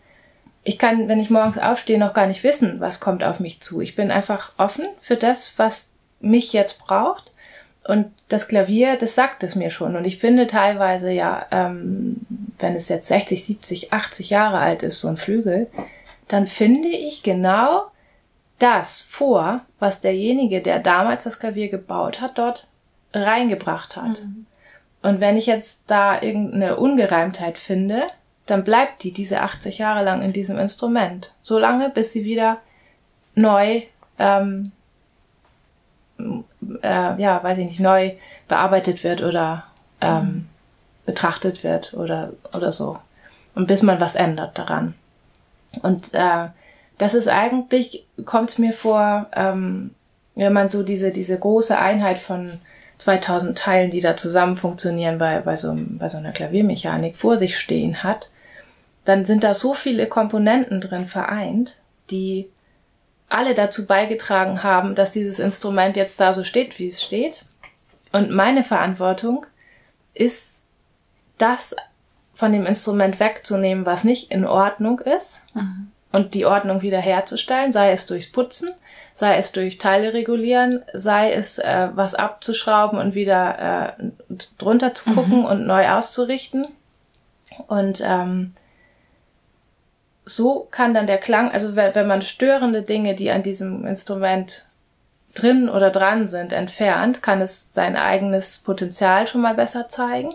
[0.62, 3.80] ich kann, wenn ich morgens aufstehe, noch gar nicht wissen, was kommt auf mich zu.
[3.80, 7.30] Ich bin einfach offen für das, was mich jetzt braucht.
[7.86, 9.96] Und das Klavier, das sagt es mir schon.
[9.96, 12.16] Und ich finde teilweise ja, ähm,
[12.58, 15.66] wenn es jetzt 60, 70, 80 Jahre alt ist, so ein Flügel,
[16.28, 17.90] dann finde ich genau
[18.58, 22.68] das vor, was derjenige, der damals das Klavier gebaut hat, dort
[23.12, 24.22] reingebracht hat.
[24.22, 24.46] Mhm.
[25.02, 28.06] Und wenn ich jetzt da irgendeine Ungereimtheit finde,
[28.46, 31.34] dann bleibt die diese 80 Jahre lang in diesem Instrument.
[31.40, 32.58] So lange, bis sie wieder
[33.34, 33.82] neu,
[34.18, 34.72] ähm,
[36.82, 38.12] äh, ja, weiß ich nicht, neu
[38.48, 39.64] bearbeitet wird oder
[40.00, 40.48] ähm, mhm.
[41.06, 42.98] betrachtet wird oder, oder so.
[43.54, 44.94] Und bis man was ändert daran.
[45.82, 46.48] Und äh,
[46.98, 49.94] das ist eigentlich, kommt es mir vor, ähm,
[50.34, 52.60] wenn man so diese, diese große Einheit von
[53.00, 57.58] 2000 Teilen, die da zusammen funktionieren bei, bei, so, bei so einer Klaviermechanik vor sich
[57.58, 58.30] stehen hat,
[59.04, 62.50] dann sind da so viele Komponenten drin vereint, die
[63.30, 67.46] alle dazu beigetragen haben, dass dieses Instrument jetzt da so steht, wie es steht.
[68.12, 69.46] Und meine Verantwortung
[70.12, 70.62] ist,
[71.38, 71.74] das
[72.34, 75.90] von dem Instrument wegzunehmen, was nicht in Ordnung ist mhm.
[76.12, 78.68] und die Ordnung wiederherzustellen, sei es durchs Putzen,
[79.12, 85.12] sei es durch Teile regulieren, sei es äh, was abzuschrauben und wieder äh, drunter zu
[85.12, 85.44] gucken mhm.
[85.44, 86.66] und neu auszurichten.
[87.66, 88.52] Und ähm,
[90.24, 94.66] so kann dann der Klang, also wenn, wenn man störende Dinge, die an diesem Instrument
[95.34, 100.34] drin oder dran sind, entfernt, kann es sein eigenes Potenzial schon mal besser zeigen.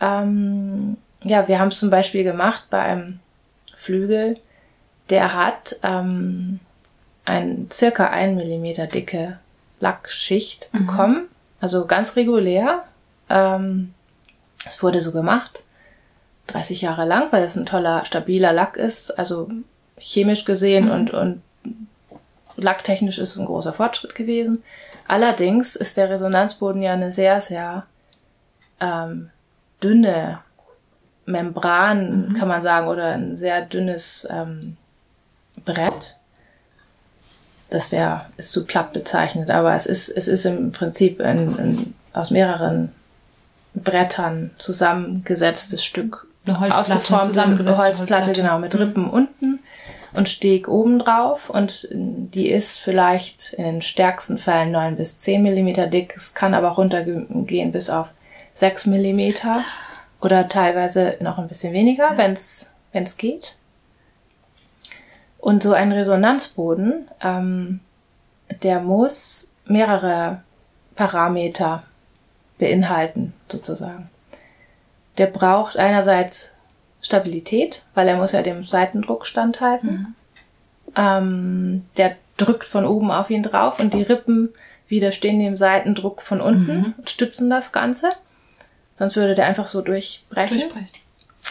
[0.00, 3.20] Ähm, ja, wir haben es zum Beispiel gemacht bei einem
[3.76, 4.34] Flügel,
[5.10, 6.60] der hat ähm,
[7.30, 9.38] ein circa ein Millimeter dicke
[9.78, 10.86] Lackschicht mhm.
[10.86, 11.28] bekommen,
[11.60, 12.84] also ganz regulär.
[13.28, 13.94] Ähm,
[14.66, 15.62] es wurde so gemacht,
[16.48, 19.48] 30 Jahre lang, weil es ein toller, stabiler Lack ist, also
[19.98, 20.90] chemisch gesehen mhm.
[20.90, 21.42] und, und
[22.56, 24.62] lacktechnisch ist es ein großer Fortschritt gewesen.
[25.08, 27.86] Allerdings ist der Resonanzboden ja eine sehr, sehr
[28.80, 29.30] ähm,
[29.82, 30.40] dünne
[31.26, 32.34] Membran, mhm.
[32.34, 34.76] kann man sagen, oder ein sehr dünnes ähm,
[35.64, 36.16] Brett.
[37.70, 41.94] Das wäre, ist zu platt bezeichnet, aber es ist, es ist im Prinzip ein, ein
[42.12, 42.92] aus mehreren
[43.74, 46.26] Brettern zusammengesetztes Stück.
[46.46, 48.80] Eine Holzplatte, zusammengesetzte Holzplatte, Holzplatte, genau, mit mhm.
[48.80, 49.60] Rippen unten
[50.12, 55.42] und Steg oben drauf und die ist vielleicht in den stärksten Fällen neun bis zehn
[55.42, 56.14] Millimeter dick.
[56.16, 58.08] Es kann aber runtergehen bis auf
[58.54, 59.62] sechs Millimeter
[60.20, 62.18] oder teilweise noch ein bisschen weniger, ja.
[62.18, 62.32] wenn
[63.04, 63.56] es geht.
[65.40, 67.80] Und so ein Resonanzboden, ähm,
[68.62, 70.42] der muss mehrere
[70.96, 71.82] Parameter
[72.58, 74.10] beinhalten, sozusagen.
[75.18, 76.50] Der braucht einerseits
[77.00, 79.90] Stabilität, weil er muss ja dem Seitendruck standhalten.
[79.90, 80.14] Mhm.
[80.96, 84.50] Ähm, der drückt von oben auf ihn drauf und die Rippen
[84.88, 86.94] widerstehen dem Seitendruck von unten mhm.
[86.98, 88.10] und stützen das Ganze.
[88.96, 90.58] Sonst würde der einfach so durchbrechen.
[90.58, 90.88] durchbrechen.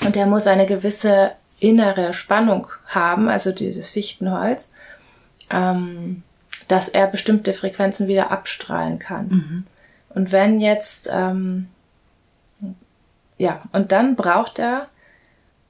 [0.06, 4.74] Und der muss eine gewisse innere Spannung haben, also dieses Fichtenholz,
[5.50, 6.24] ähm,
[6.68, 9.28] dass er bestimmte Frequenzen wieder abstrahlen kann.
[9.28, 9.66] Mhm.
[10.10, 11.68] Und wenn jetzt, ähm,
[13.38, 14.88] ja, und dann braucht er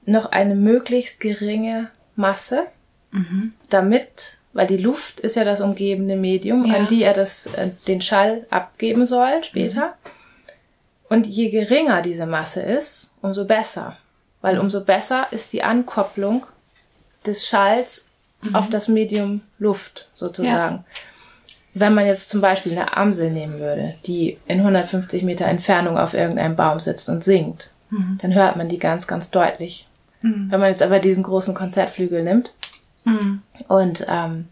[0.04, 2.64] noch eine möglichst geringe Masse,
[3.12, 3.52] mhm.
[3.68, 6.76] damit, weil die Luft ist ja das umgebende Medium, ja.
[6.76, 9.86] an die er das, äh, den Schall abgeben soll später.
[9.86, 10.10] Mhm.
[11.10, 13.96] Und je geringer diese Masse ist, umso besser.
[14.40, 16.46] Weil umso besser ist die Ankopplung
[17.26, 18.06] des Schalls
[18.42, 18.54] mhm.
[18.54, 20.76] auf das Medium Luft sozusagen.
[20.76, 20.84] Ja.
[21.72, 26.14] Wenn man jetzt zum Beispiel eine Amsel nehmen würde, die in 150 Meter Entfernung auf
[26.14, 28.18] irgendeinem Baum sitzt und singt, mhm.
[28.20, 29.86] dann hört man die ganz, ganz deutlich.
[30.22, 30.48] Mhm.
[30.50, 32.52] Wenn man jetzt aber diesen großen Konzertflügel nimmt
[33.04, 33.42] mhm.
[33.68, 34.48] und ähm,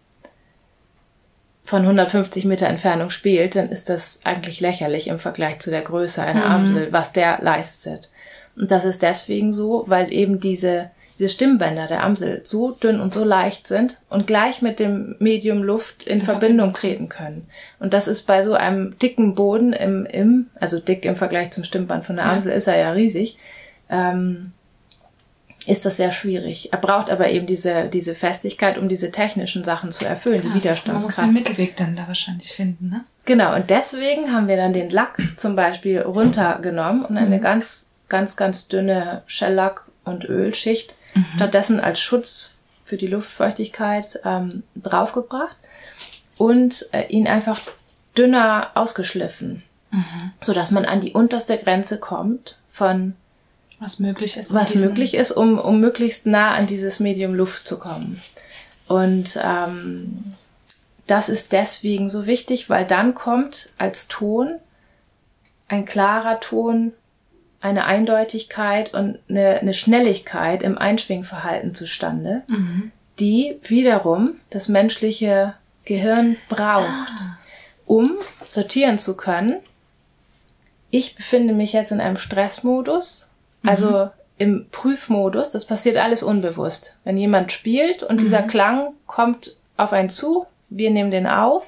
[1.65, 6.23] von 150 Meter Entfernung spielt, dann ist das eigentlich lächerlich im Vergleich zu der Größe
[6.23, 6.53] einer mhm.
[6.53, 8.11] Amsel, was der leistet.
[8.59, 13.13] Und das ist deswegen so, weil eben diese, diese Stimmbänder der Amsel so dünn und
[13.13, 17.49] so leicht sind und gleich mit dem Medium Luft in, in Verbindung, Verbindung treten können.
[17.79, 21.65] Und das ist bei so einem dicken Boden im, im also dick im Vergleich zum
[21.65, 22.57] Stimmband von der Amsel ja.
[22.57, 23.39] ist er ja riesig,
[23.91, 24.53] ähm,
[25.69, 26.73] ist das sehr schwierig.
[26.73, 30.61] Er braucht aber eben diese, diese Festigkeit, um diese technischen Sachen zu erfüllen, Klar, die
[30.61, 31.19] Widerstandskraft.
[31.19, 33.05] Man muss den Mittelweg dann da wahrscheinlich finden, ne?
[33.27, 37.43] Genau, und deswegen haben wir dann den Lack zum Beispiel runtergenommen und eine mhm.
[37.43, 41.27] ganz, ganz, ganz dünne Shellack- und Ölschicht mhm.
[41.37, 45.57] stattdessen als Schutz für die Luftfeuchtigkeit ähm, draufgebracht
[46.39, 47.61] und äh, ihn einfach
[48.17, 50.33] dünner ausgeschliffen, mhm.
[50.41, 53.15] so dass man an die unterste Grenze kommt von
[53.81, 54.53] was möglich ist.
[54.53, 58.21] Was möglich ist, um, um möglichst nah an dieses Medium Luft zu kommen.
[58.89, 60.35] Und ähm,
[61.07, 64.57] das ist deswegen so wichtig, weil dann kommt als Ton
[65.69, 66.93] ein klarer Ton,
[67.61, 72.93] eine Eindeutigkeit und eine, eine Schnelligkeit im Einschwingverhalten zustande, mhm.
[73.19, 77.39] die wiederum das menschliche Gehirn braucht, ah.
[77.87, 78.19] um
[78.49, 79.61] sortieren zu können.
[80.91, 83.29] Ich befinde mich jetzt in einem Stressmodus
[83.63, 84.11] also mhm.
[84.39, 86.97] im Prüfmodus, das passiert alles unbewusst.
[87.05, 88.21] Wenn jemand spielt und mhm.
[88.21, 91.65] dieser Klang kommt auf einen zu, wir nehmen den auf,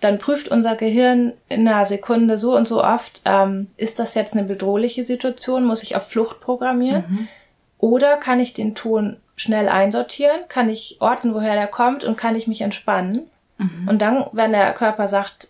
[0.00, 4.34] dann prüft unser Gehirn in einer Sekunde so und so oft, ähm, ist das jetzt
[4.34, 7.04] eine bedrohliche Situation, muss ich auf Flucht programmieren?
[7.08, 7.28] Mhm.
[7.78, 12.36] Oder kann ich den Ton schnell einsortieren, kann ich orten, woher der kommt und kann
[12.36, 13.28] ich mich entspannen?
[13.58, 13.88] Mhm.
[13.88, 15.48] Und dann, wenn der Körper sagt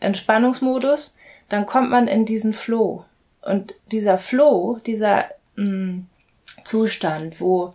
[0.00, 1.16] Entspannungsmodus,
[1.48, 3.04] dann kommt man in diesen Flow.
[3.42, 5.24] Und dieser Flow, dieser
[5.56, 6.06] mh, mm,
[6.64, 7.74] Zustand, wo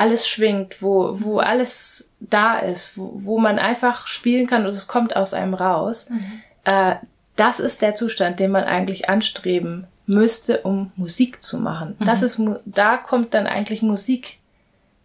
[0.00, 4.88] alles schwingt, wo, wo alles da ist, wo, wo man einfach spielen kann und es
[4.88, 6.40] kommt aus einem raus, mhm.
[6.64, 6.96] äh,
[7.36, 11.96] das ist der Zustand, den man eigentlich anstreben müsste, um Musik zu machen.
[11.98, 12.04] Mhm.
[12.04, 14.38] Das ist, da kommt dann eigentlich Musik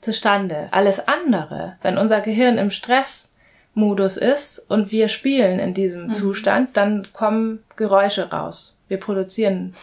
[0.01, 0.69] zustande.
[0.71, 6.15] Alles andere, wenn unser Gehirn im Stressmodus ist und wir spielen in diesem mhm.
[6.15, 8.77] Zustand, dann kommen Geräusche raus.
[8.87, 9.75] Wir produzieren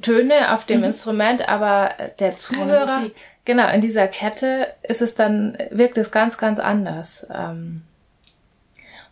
[0.00, 0.84] Töne auf dem mhm.
[0.84, 3.10] Instrument, aber der Zuhörer,
[3.48, 7.26] genau, in dieser Kette ist es dann, wirkt es ganz, ganz anders.
[7.34, 7.80] Ähm,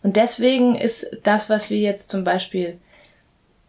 [0.03, 2.77] und deswegen ist das, was wir jetzt zum Beispiel,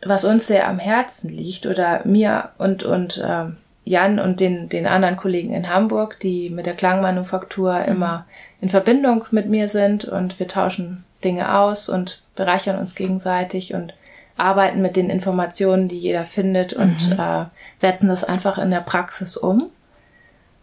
[0.05, 4.87] was uns sehr am Herzen liegt, oder mir und, und ähm, Jan und den, den
[4.87, 7.85] anderen Kollegen in Hamburg, die mit der Klangmanufaktur mhm.
[7.87, 8.27] immer
[8.61, 13.95] in Verbindung mit mir sind und wir tauschen Dinge aus und bereichern uns gegenseitig und
[14.37, 17.19] arbeiten mit den Informationen, die jeder findet und mhm.
[17.19, 17.45] äh,
[17.79, 19.71] setzen das einfach in der Praxis um.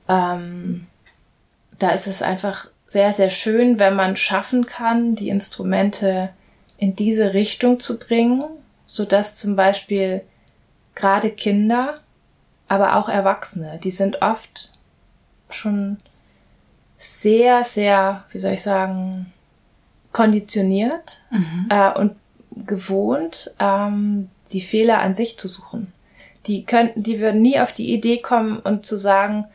[0.07, 0.87] Ähm,
[1.79, 6.29] da ist es einfach sehr, sehr schön, wenn man schaffen kann, die Instrumente
[6.77, 8.43] in diese Richtung zu bringen,
[8.85, 10.21] so dass zum Beispiel
[10.93, 11.95] gerade Kinder,
[12.67, 14.69] aber auch Erwachsene, die sind oft
[15.49, 15.97] schon
[16.97, 19.31] sehr, sehr, wie soll ich sagen,
[20.11, 21.67] konditioniert mhm.
[21.69, 22.15] äh, und
[22.55, 25.91] gewohnt, ähm, die Fehler an sich zu suchen.
[26.47, 29.45] Die könnten, die würden nie auf die Idee kommen und zu sagen,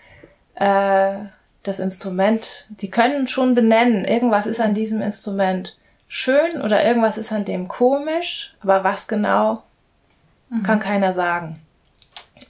[0.61, 1.27] äh,
[1.62, 5.77] das Instrument, die können schon benennen, irgendwas ist an diesem Instrument
[6.09, 9.62] schön oder irgendwas ist an dem komisch, aber was genau,
[10.49, 10.62] mhm.
[10.62, 11.61] kann keiner sagen.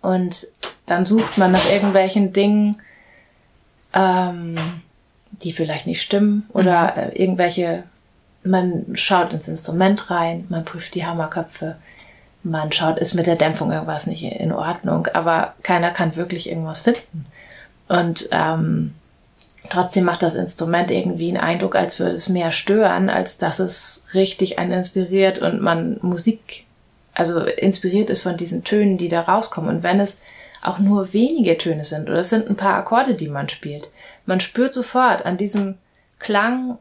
[0.03, 0.47] Und
[0.87, 2.81] dann sucht man nach irgendwelchen Dingen,
[3.95, 4.57] ähm,
[5.31, 6.99] die vielleicht nicht stimmen oder mhm.
[6.99, 7.85] äh, irgendwelche
[8.43, 11.77] man schaut ins Instrument rein, man prüft die Hammerköpfe,
[12.43, 16.81] man schaut, ist mit der Dämpfung irgendwas nicht in Ordnung, aber keiner kann wirklich irgendwas
[16.81, 17.27] finden.
[17.91, 18.95] Und ähm,
[19.69, 24.05] trotzdem macht das Instrument irgendwie einen Eindruck, als würde es mehr stören, als dass es
[24.15, 26.67] richtig einen inspiriert und man Musik,
[27.15, 29.79] also inspiriert ist von diesen Tönen, die da rauskommen.
[29.79, 30.19] Und wenn es
[30.63, 33.91] auch nur wenige Töne sind oder es sind ein paar Akkorde, die man spielt,
[34.25, 35.77] man spürt sofort an diesem
[36.21, 36.79] Klang,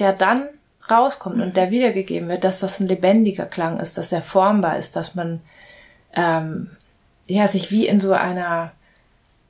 [0.00, 0.48] der dann
[0.90, 4.96] rauskommt und der wiedergegeben wird, dass das ein lebendiger Klang ist, dass er formbar ist,
[4.96, 5.42] dass man
[6.12, 6.70] ähm,
[7.28, 8.72] ja sich wie in so einer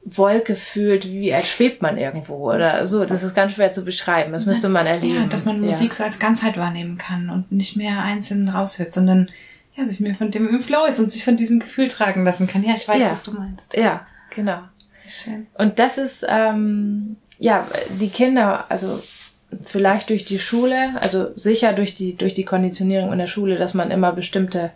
[0.05, 3.05] Wolke fühlt, wie als schwebt man irgendwo oder so.
[3.05, 4.33] Das ist ganz schwer zu beschreiben.
[4.33, 5.23] Das müsste man erleben.
[5.23, 5.93] Ja, dass man Musik ja.
[5.93, 9.31] so als Ganzheit wahrnehmen kann und nicht mehr einzeln raushört, sondern
[9.77, 12.47] ja, sich mehr von dem im Flow ist und sich von diesem Gefühl tragen lassen
[12.47, 12.63] kann.
[12.63, 13.11] Ja, ich weiß, ja.
[13.11, 13.77] was du meinst.
[13.77, 14.61] Ja, genau.
[15.07, 15.47] Schön.
[15.55, 17.67] Und das ist ähm, ja
[18.01, 19.01] die Kinder, also
[19.67, 23.75] vielleicht durch die Schule, also sicher durch die, durch die Konditionierung in der Schule, dass
[23.75, 24.71] man immer bestimmte,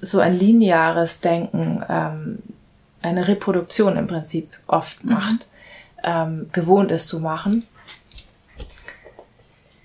[0.00, 2.38] so ein lineares Denken, ähm,
[3.04, 5.12] eine Reproduktion im Prinzip oft mhm.
[5.12, 5.46] macht,
[6.02, 7.66] ähm, gewohnt ist zu machen,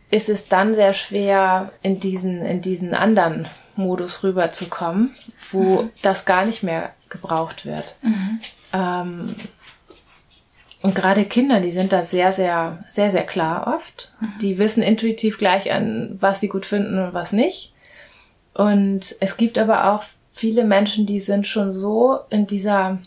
[0.09, 5.15] ist es dann sehr schwer, in diesen, in diesen anderen Modus rüberzukommen,
[5.51, 5.89] wo mhm.
[6.01, 7.97] das gar nicht mehr gebraucht wird.
[8.01, 8.39] Mhm.
[8.73, 9.35] Ähm,
[10.81, 14.13] und gerade Kinder, die sind da sehr, sehr, sehr, sehr klar oft.
[14.21, 14.33] Mhm.
[14.41, 17.73] Die wissen intuitiv gleich an, was sie gut finden und was nicht.
[18.53, 20.03] Und es gibt aber auch
[20.39, 22.99] viele Menschen, die sind schon so in dieser,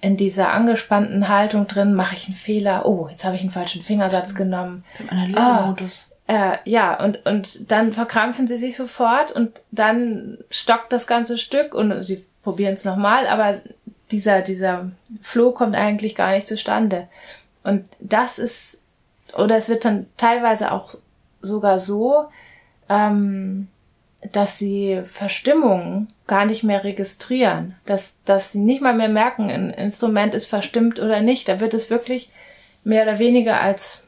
[0.00, 3.80] in dieser angespannten Haltung drin, mache ich einen Fehler, oh, jetzt habe ich einen falschen
[3.80, 4.84] Fingersatz genommen.
[4.98, 6.12] Im Analysemodus.
[6.26, 11.38] Ah, äh, ja, und, und dann verkrampfen sie sich sofort und dann stockt das ganze
[11.38, 13.60] Stück und sie probieren es nochmal, aber
[14.10, 14.90] dieser, dieser
[15.22, 17.06] Flow kommt eigentlich gar nicht zustande.
[17.62, 18.80] Und das ist,
[19.36, 20.96] oder es wird dann teilweise auch
[21.40, 22.24] sogar so,
[22.88, 23.68] ähm,
[24.32, 29.70] dass sie Verstimmungen gar nicht mehr registrieren, dass, dass sie nicht mal mehr merken, ein
[29.70, 31.48] Instrument ist verstimmt oder nicht.
[31.48, 32.30] Da wird es wirklich
[32.84, 34.06] mehr oder weniger als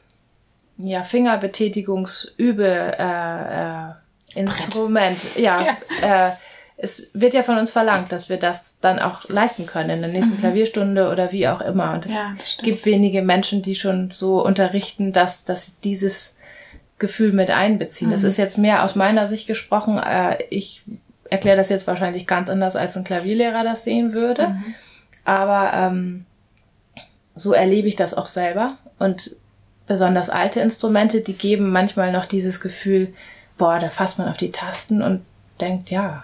[0.77, 6.27] ja, Fingerbetätigungsübe äh, äh, Instrument, ja, ja.
[6.27, 6.31] Äh,
[6.79, 10.11] es wird ja von uns verlangt, dass wir das dann auch leisten können in der
[10.11, 10.39] nächsten mhm.
[10.39, 11.93] Klavierstunde oder wie auch immer.
[11.93, 16.36] Und es ja, gibt wenige Menschen, die schon so unterrichten, dass, dass sie dieses
[16.99, 18.09] Gefühl mit einbeziehen.
[18.09, 18.13] Mhm.
[18.13, 19.97] Das ist jetzt mehr aus meiner Sicht gesprochen.
[19.97, 20.83] Äh, ich
[21.29, 24.49] erkläre das jetzt wahrscheinlich ganz anders, als ein Klavierlehrer das sehen würde.
[24.49, 24.75] Mhm.
[25.25, 26.25] Aber ähm,
[27.35, 28.77] so erlebe ich das auch selber.
[28.97, 29.35] Und
[29.85, 33.13] besonders alte Instrumente, die geben manchmal noch dieses Gefühl,
[33.57, 35.23] boah, da fasst man auf die Tasten und
[35.59, 36.23] denkt, ja,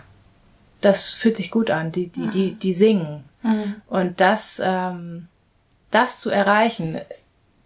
[0.82, 3.24] das fühlt sich gut an, die, die, die, die singen.
[3.42, 3.76] Mhm.
[3.88, 5.28] Und das, ähm,
[5.92, 7.00] das zu erreichen,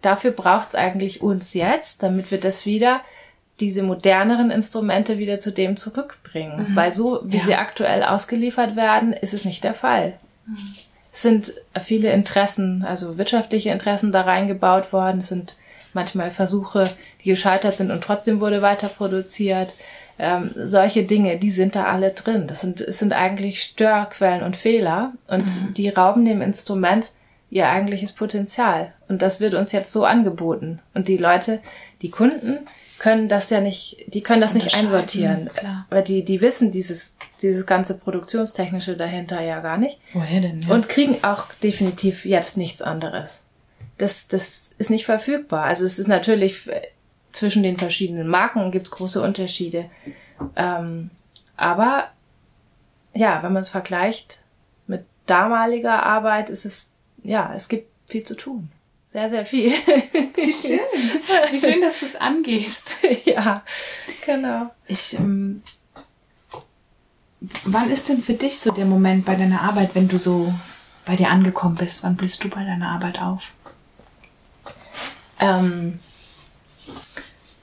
[0.02, 3.00] dafür braucht es eigentlich uns jetzt, damit wir das wieder,
[3.60, 6.70] diese moderneren Instrumente wieder zu dem zurückbringen.
[6.70, 6.76] Mhm.
[6.76, 7.44] Weil so, wie ja.
[7.44, 10.14] sie aktuell ausgeliefert werden, ist es nicht der Fall.
[10.46, 10.74] Mhm.
[11.12, 15.54] Es sind viele Interessen, also wirtschaftliche Interessen da reingebaut worden, es sind
[15.92, 16.88] manchmal Versuche,
[17.24, 19.74] die gescheitert sind und trotzdem wurde weiter produziert
[20.18, 22.46] ähm, solche Dinge, die sind da alle drin.
[22.48, 25.74] Das sind, es sind eigentlich Störquellen und Fehler und mhm.
[25.74, 27.12] die rauben dem Instrument
[27.50, 28.92] ihr eigentliches Potenzial.
[29.08, 30.80] Und das wird uns jetzt so angeboten.
[30.94, 31.60] Und die Leute,
[32.02, 32.60] die Kunden,
[32.98, 35.48] können das ja nicht, die können das nicht einsortieren.
[35.54, 35.86] Klar.
[35.88, 39.98] Weil die, die wissen dieses, dieses ganze Produktionstechnische dahinter ja gar nicht.
[40.12, 40.62] Woher denn?
[40.62, 40.74] Ja?
[40.74, 43.46] Und kriegen auch definitiv jetzt nichts anderes.
[43.98, 45.64] Das, das ist nicht verfügbar.
[45.64, 46.82] Also es ist natürlich äh,
[47.32, 49.86] zwischen den verschiedenen Marken gibt's große Unterschiede.
[50.56, 51.10] Ähm,
[51.56, 52.08] aber
[53.14, 54.40] ja, wenn man es vergleicht
[54.86, 56.90] mit damaliger Arbeit, ist es,
[57.28, 58.70] ja, es gibt viel zu tun.
[59.04, 59.70] Sehr, sehr viel.
[59.70, 60.80] Wie schön.
[61.50, 62.96] Wie schön, dass du es angehst.
[63.24, 63.54] ja,
[64.24, 64.70] genau.
[64.86, 65.62] Ich, ähm,
[67.64, 70.52] wann ist denn für dich so der Moment bei deiner Arbeit, wenn du so
[71.04, 72.02] bei dir angekommen bist?
[72.02, 73.52] Wann blühst du bei deiner Arbeit auf?
[75.38, 76.00] Ähm,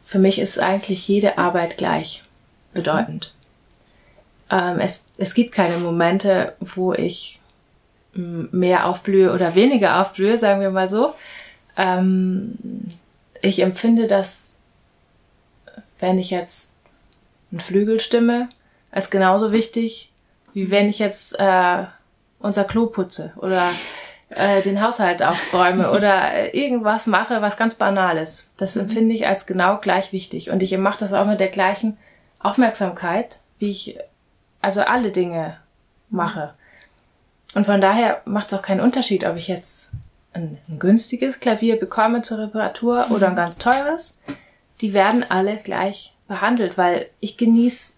[0.06, 2.24] für mich ist eigentlich jede Arbeit gleich
[2.74, 3.34] bedeutend.
[4.50, 7.40] Ähm, es, es gibt keine Momente, wo ich
[8.16, 11.14] mehr aufblühe oder weniger aufblühe, sagen wir mal so.
[11.78, 12.58] Ähm,
[13.42, 14.60] ich empfinde das,
[16.00, 16.72] wenn ich jetzt
[17.52, 18.50] einen Flügel stimme,
[18.92, 20.12] als genauso wichtig,
[20.54, 21.84] wie wenn ich jetzt äh,
[22.40, 23.70] unser Klo putze oder
[24.30, 28.50] äh, den Haushalt aufräume oder irgendwas mache, was ganz Banales.
[28.58, 30.50] Das empfinde ich als genau gleich wichtig.
[30.50, 31.98] Und ich mache das auch mit der gleichen
[32.40, 33.98] Aufmerksamkeit, wie ich
[34.62, 35.58] also alle Dinge
[36.10, 36.54] mache.
[37.56, 39.94] Und von daher macht es auch keinen Unterschied, ob ich jetzt
[40.34, 44.20] ein, ein günstiges Klavier bekomme zur Reparatur oder ein ganz teures.
[44.82, 47.94] Die werden alle gleich behandelt, weil ich genieße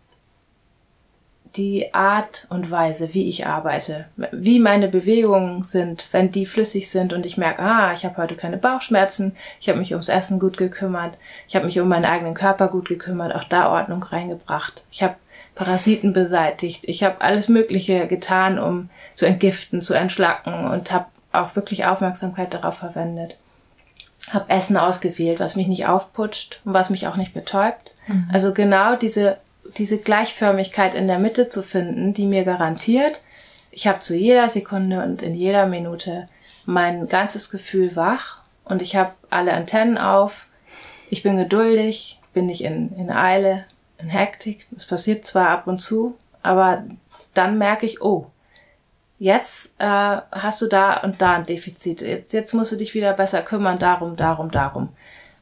[1.56, 7.14] die Art und Weise, wie ich arbeite, wie meine Bewegungen sind, wenn die flüssig sind
[7.14, 10.56] und ich merke, ah, ich habe heute keine Bauchschmerzen, ich habe mich ums Essen gut
[10.58, 14.86] gekümmert, ich habe mich um meinen eigenen Körper gut gekümmert, auch da Ordnung reingebracht.
[14.92, 15.16] Ich habe
[15.58, 21.56] Parasiten beseitigt, ich habe alles Mögliche getan, um zu entgiften, zu entschlacken und habe auch
[21.56, 23.36] wirklich Aufmerksamkeit darauf verwendet.
[24.32, 27.96] Hab Essen ausgewählt, was mich nicht aufputscht und was mich auch nicht betäubt.
[28.08, 28.30] Mhm.
[28.32, 29.38] Also genau diese
[29.78, 33.22] diese Gleichförmigkeit in der Mitte zu finden, die mir garantiert,
[33.72, 36.26] ich habe zu jeder Sekunde und in jeder Minute
[36.66, 40.48] mein ganzes Gefühl wach und ich habe alle Antennen auf.
[41.10, 43.66] Ich bin geduldig, bin nicht in, in Eile,
[44.00, 44.68] in Hektik.
[44.72, 46.84] Das passiert zwar ab und zu, aber
[47.34, 48.28] dann merke ich, oh,
[49.20, 49.86] jetzt äh,
[50.32, 52.02] hast du da und da ein Defizit.
[52.02, 54.90] Jetzt, jetzt musst du dich wieder besser kümmern, darum, darum, darum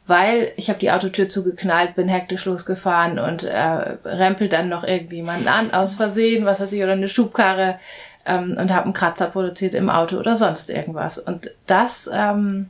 [0.07, 3.57] weil ich habe die Autotür zugeknallt, bin hektisch losgefahren und äh,
[4.05, 7.79] rempelt dann noch irgendjemanden an aus Versehen, was weiß ich, oder eine Schubkarre
[8.25, 11.17] ähm, und habe einen Kratzer produziert im Auto oder sonst irgendwas.
[11.17, 12.69] Und das, ähm,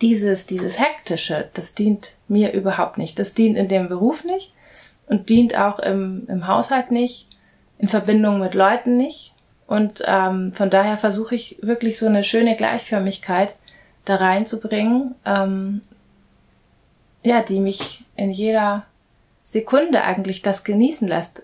[0.00, 3.18] dieses, dieses Hektische, das dient mir überhaupt nicht.
[3.18, 4.52] Das dient in dem Beruf nicht
[5.06, 7.26] und dient auch im, im Haushalt nicht,
[7.78, 9.34] in Verbindung mit Leuten nicht.
[9.66, 13.56] Und ähm, von daher versuche ich wirklich so eine schöne Gleichförmigkeit
[14.04, 15.82] da reinzubringen, ähm,
[17.22, 18.86] ja, die mich in jeder
[19.42, 21.42] Sekunde eigentlich das genießen lässt,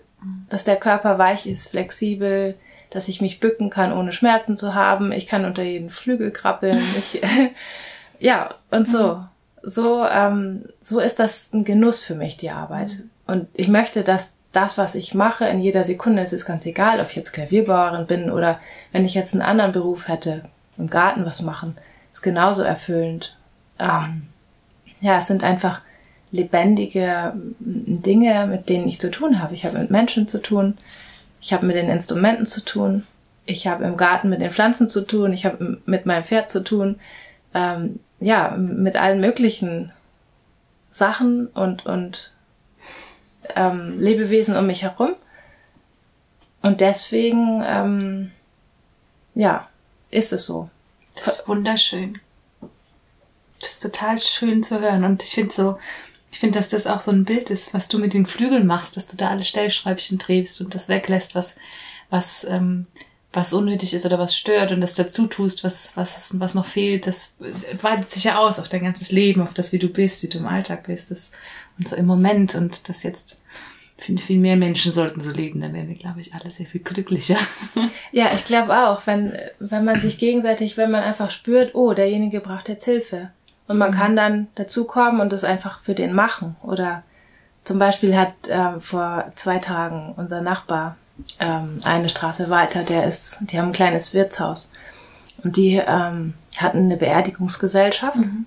[0.49, 2.55] dass der Körper weich ist, flexibel,
[2.89, 5.11] dass ich mich bücken kann, ohne Schmerzen zu haben.
[5.11, 6.81] Ich kann unter jeden Flügel krabbeln.
[6.97, 7.21] Ich,
[8.19, 9.15] ja, und so.
[9.15, 9.27] Mhm.
[9.63, 12.99] So, ähm, so ist das ein Genuss für mich, die Arbeit.
[12.99, 13.09] Mhm.
[13.27, 16.99] Und ich möchte, dass das, was ich mache, in jeder Sekunde, es ist ganz egal,
[16.99, 18.59] ob ich jetzt Klavierbauerin bin oder
[18.91, 20.43] wenn ich jetzt einen anderen Beruf hätte,
[20.77, 21.75] im Garten was machen,
[22.11, 23.37] ist genauso erfüllend.
[23.79, 24.27] Ähm,
[25.01, 25.81] ja, es sind einfach
[26.31, 29.53] lebendige Dinge, mit denen ich zu tun habe.
[29.53, 30.75] Ich habe mit Menschen zu tun,
[31.41, 33.05] ich habe mit den Instrumenten zu tun,
[33.45, 36.63] ich habe im Garten mit den Pflanzen zu tun, ich habe mit meinem Pferd zu
[36.63, 36.99] tun,
[37.53, 39.93] ähm, ja, mit allen möglichen
[40.89, 42.33] Sachen und, und
[43.55, 45.13] ähm, Lebewesen um mich herum.
[46.63, 48.31] Und deswegen, ähm,
[49.35, 49.69] ja,
[50.09, 50.71] ist es so.
[51.13, 52.17] Das ist wunderschön.
[53.59, 55.03] Das ist total schön zu hören.
[55.03, 55.77] Und ich finde so,
[56.31, 58.97] ich finde, dass das auch so ein Bild ist, was du mit den Flügeln machst,
[58.97, 61.57] dass du da alle Stellschräubchen drehst und das weglässt, was,
[62.09, 62.87] was, ähm,
[63.35, 67.07] was unnötig ist oder was stört und das dazu tust, was, was, was noch fehlt,
[67.07, 67.37] das
[67.81, 70.37] weitet sich ja aus auf dein ganzes Leben, auf das, wie du bist, wie du
[70.37, 71.31] im Alltag bist, das,
[71.77, 73.37] und so im Moment und das jetzt,
[73.97, 76.81] finde, viel mehr Menschen sollten so leben, dann wären wir, glaube ich, alle sehr viel
[76.81, 77.37] glücklicher.
[78.11, 82.39] Ja, ich glaube auch, wenn, wenn man sich gegenseitig, wenn man einfach spürt, oh, derjenige
[82.39, 83.31] braucht jetzt Hilfe.
[83.67, 83.95] Und man mhm.
[83.95, 86.55] kann dann dazukommen und das einfach für den machen.
[86.63, 87.03] Oder
[87.65, 90.95] zum Beispiel hat äh, vor zwei Tagen unser Nachbar
[91.39, 94.69] ähm, eine Straße weiter, der ist, die haben ein kleines Wirtshaus.
[95.43, 98.17] Und die ähm, hatten eine Beerdigungsgesellschaft.
[98.17, 98.45] Mhm.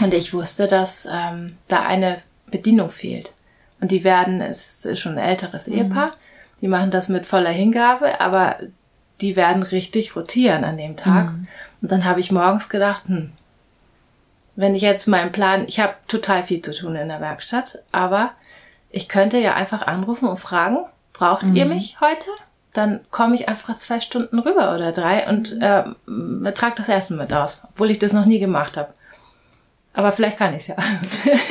[0.00, 3.34] Und ich wusste, dass ähm, da eine Bedienung fehlt.
[3.80, 5.74] Und die werden, es ist schon ein älteres mhm.
[5.74, 6.12] Ehepaar,
[6.60, 8.56] die machen das mit voller Hingabe, aber
[9.20, 11.32] die werden richtig rotieren an dem Tag.
[11.32, 11.48] Mhm.
[11.82, 13.32] Und dann habe ich morgens gedacht, hm,
[14.56, 18.32] wenn ich jetzt meinen Plan, ich habe total viel zu tun in der Werkstatt, aber
[18.90, 20.78] ich könnte ja einfach anrufen und fragen,
[21.14, 21.56] braucht mhm.
[21.56, 22.28] ihr mich heute?
[22.74, 25.84] Dann komme ich einfach zwei Stunden rüber oder drei und äh,
[26.52, 28.92] trage das Essen mit aus, obwohl ich das noch nie gemacht habe.
[29.96, 30.74] Aber vielleicht kann ich's ja.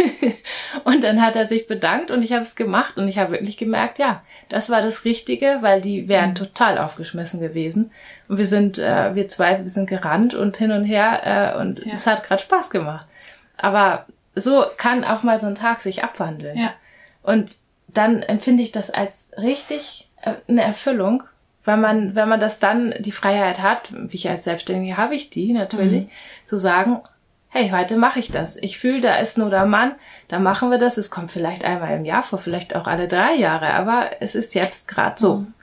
[0.83, 3.57] und dann hat er sich bedankt und ich habe es gemacht und ich habe wirklich
[3.57, 6.35] gemerkt, ja, das war das Richtige, weil die wären mhm.
[6.35, 7.91] total aufgeschmissen gewesen.
[8.27, 11.85] Und wir sind, äh, wir zwei, wir sind gerannt und hin und her äh, und
[11.85, 11.93] ja.
[11.93, 13.07] es hat gerade Spaß gemacht.
[13.55, 14.05] Aber
[14.35, 16.57] so kann auch mal so ein Tag sich abwandeln.
[16.57, 16.73] Ja.
[17.21, 17.55] Und
[17.93, 21.23] dann empfinde ich das als richtig äh, eine Erfüllung,
[21.65, 25.29] weil man, wenn man das dann die Freiheit hat, wie ich als Selbstständige habe ich
[25.29, 26.09] die natürlich, mhm.
[26.45, 27.01] zu sagen,
[27.49, 28.57] hey, heute mache ich das.
[28.57, 29.93] Ich fühle, da ist nur der Mann,
[30.27, 30.97] da machen wir das.
[30.97, 34.55] Es kommt vielleicht einmal im Jahr vor, vielleicht auch alle drei Jahre, aber es ist
[34.55, 35.37] jetzt gerade so.
[35.37, 35.53] Mhm.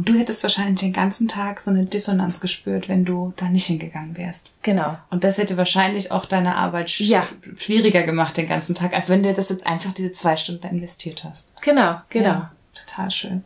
[0.00, 3.66] Und du hättest wahrscheinlich den ganzen Tag so eine Dissonanz gespürt, wenn du da nicht
[3.66, 4.56] hingegangen wärst.
[4.62, 4.96] Genau.
[5.10, 7.28] Und das hätte wahrscheinlich auch deine Arbeit sch ja.
[7.56, 11.24] schwieriger gemacht den ganzen Tag, als wenn du das jetzt einfach diese zwei Stunden investiert
[11.24, 11.48] hast.
[11.60, 12.24] Genau, genau.
[12.24, 13.44] Ja, total schön.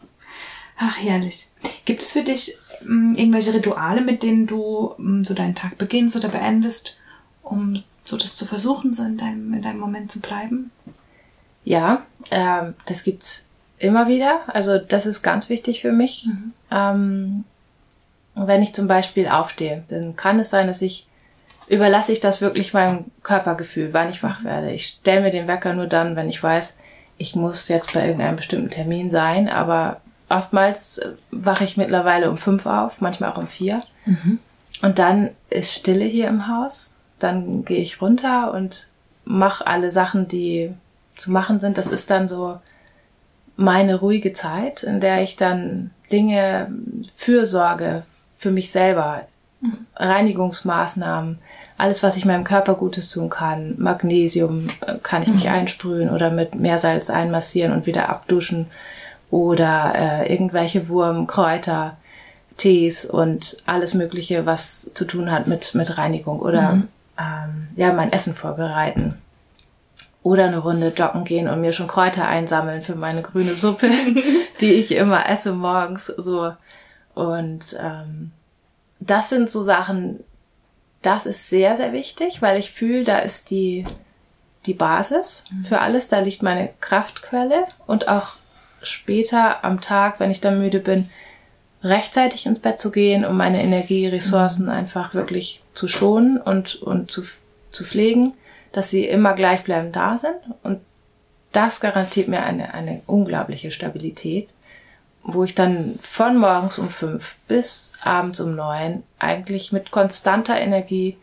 [0.78, 1.48] Ach, herrlich.
[1.84, 5.56] Gibt es für dich mh, hm, irgendwelche Rituale, mit denen du mh, hm, so deinen
[5.56, 6.96] Tag beginnst oder beendest?
[7.44, 10.70] um so das zu versuchen, so in deinem, in deinem Moment zu bleiben?
[11.64, 13.48] Ja, ähm, das gibt's
[13.84, 14.40] immer wieder.
[14.46, 16.26] Also das ist ganz wichtig für mich.
[16.26, 16.52] Mhm.
[16.70, 17.44] Ähm,
[18.34, 21.06] wenn ich zum Beispiel aufstehe, dann kann es sein, dass ich
[21.66, 24.70] überlasse ich das wirklich meinem Körpergefühl, wann ich wach werde.
[24.72, 26.76] Ich stelle mir den Wecker nur dann, wenn ich weiß,
[27.16, 32.36] ich muss jetzt bei irgendeinem bestimmten Termin sein, aber oftmals äh, wache ich mittlerweile um
[32.36, 33.80] fünf auf, manchmal auch um vier.
[34.04, 34.40] Mhm.
[34.82, 38.88] Und dann ist Stille hier im Haus dann gehe ich runter und
[39.24, 40.72] mache alle Sachen, die
[41.16, 41.78] zu machen sind.
[41.78, 42.60] Das ist dann so
[43.56, 46.68] meine ruhige Zeit, in der ich dann Dinge,
[47.16, 48.02] Fürsorge
[48.36, 49.22] für mich selber,
[49.60, 49.86] mhm.
[49.96, 51.38] Reinigungsmaßnahmen,
[51.76, 55.50] alles, was ich meinem Körper Gutes tun kann, Magnesium äh, kann ich mich mhm.
[55.50, 58.66] einsprühen oder mit Meersalz einmassieren und wieder abduschen
[59.30, 61.96] oder äh, irgendwelche Wurmkräuter,
[62.56, 66.88] Tees und alles Mögliche, was zu tun hat mit, mit Reinigung oder mhm
[67.18, 69.18] ähm, ja, mein Essen vorbereiten.
[70.24, 73.90] Oder eine Runde joggen gehen und mir schon Kräuter einsammeln für meine grüne Suppe,
[74.60, 76.52] die ich immer esse morgens so.
[77.14, 78.32] Und ähm,
[79.00, 80.20] das sind so Sachen,
[81.02, 83.86] das ist sehr, sehr wichtig, weil ich fühle, da ist die,
[84.66, 85.66] die Basis mhm.
[85.66, 88.32] für alles, da liegt meine Kraftquelle und auch
[88.82, 91.08] später am Tag, wenn ich dann müde bin,
[91.82, 94.70] rechtzeitig ins Bett zu gehen, um meine Energieressourcen mhm.
[94.70, 97.24] einfach wirklich zu schonen und, und zu,
[97.70, 98.34] zu pflegen,
[98.74, 100.34] dass sie immer gleichbleibend da sind.
[100.64, 100.80] Und
[101.52, 104.48] das garantiert mir eine, eine unglaubliche Stabilität,
[105.22, 111.16] wo ich dann von morgens um fünf bis abends um neun eigentlich mit konstanter Energie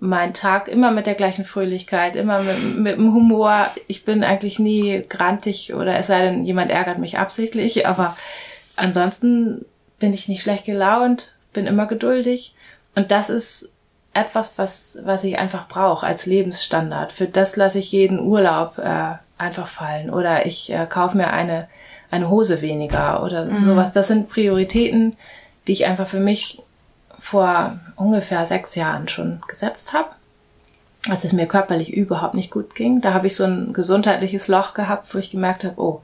[0.00, 3.68] meinen Tag immer mit der gleichen Fröhlichkeit, immer mit, mit dem Humor.
[3.86, 8.16] Ich bin eigentlich nie grantig oder es sei denn, jemand ärgert mich absichtlich, aber
[8.76, 9.66] ansonsten
[9.98, 12.54] bin ich nicht schlecht gelaunt, bin immer geduldig.
[12.94, 13.72] Und das ist
[14.18, 17.12] etwas, was, was ich einfach brauche als Lebensstandard.
[17.12, 20.10] Für das lasse ich jeden Urlaub äh, einfach fallen.
[20.10, 21.68] Oder ich äh, kaufe mir eine,
[22.10, 23.66] eine Hose weniger oder mhm.
[23.66, 23.92] sowas.
[23.92, 25.16] Das sind Prioritäten,
[25.66, 26.62] die ich einfach für mich
[27.18, 30.08] vor ungefähr sechs Jahren schon gesetzt habe.
[31.08, 33.00] Als es mir körperlich überhaupt nicht gut ging.
[33.00, 36.02] Da habe ich so ein gesundheitliches Loch gehabt, wo ich gemerkt habe, oh,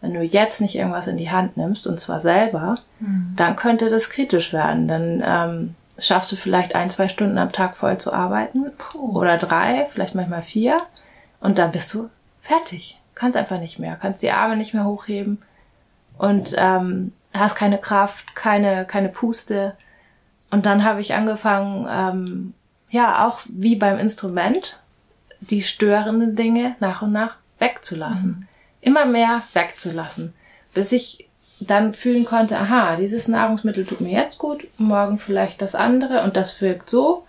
[0.00, 3.32] wenn du jetzt nicht irgendwas in die Hand nimmst, und zwar selber, mhm.
[3.34, 4.86] dann könnte das kritisch werden.
[4.86, 9.18] Dann ähm, schaffst du vielleicht ein, zwei Stunden am Tag voll zu arbeiten Puh.
[9.18, 10.80] oder drei, vielleicht manchmal vier
[11.40, 13.00] und dann bist du fertig.
[13.14, 15.42] Kannst einfach nicht mehr, kannst die Arme nicht mehr hochheben
[16.18, 19.76] und ähm, hast keine Kraft, keine, keine Puste.
[20.50, 22.54] Und dann habe ich angefangen, ähm,
[22.90, 24.80] ja, auch wie beim Instrument,
[25.40, 28.30] die störenden Dinge nach und nach wegzulassen.
[28.30, 28.48] Mhm
[28.86, 30.32] immer mehr wegzulassen,
[30.72, 31.25] bis ich
[31.60, 36.36] dann fühlen konnte, aha, dieses Nahrungsmittel tut mir jetzt gut, morgen vielleicht das andere und
[36.36, 37.24] das wirkt so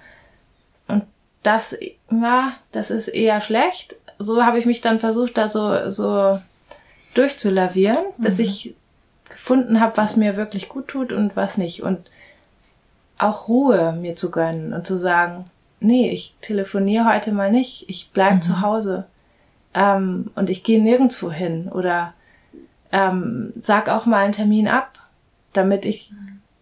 [0.88, 1.04] und
[1.44, 1.78] das,
[2.10, 3.96] na, das ist eher schlecht.
[4.20, 6.40] So habe ich mich dann versucht, da so, so
[7.14, 8.24] durchzulavieren, mhm.
[8.24, 8.76] bis ich
[9.30, 12.10] gefunden habe, was mir wirklich gut tut und was nicht und
[13.18, 15.46] auch Ruhe mir zu gönnen und zu sagen,
[15.80, 18.42] nee, ich telefoniere heute mal nicht, ich bleib mhm.
[18.42, 19.06] zu Hause
[19.74, 22.14] ähm, und ich gehe nirgendwo hin oder
[22.92, 24.98] ähm, sag auch mal einen Termin ab,
[25.54, 26.12] damit ich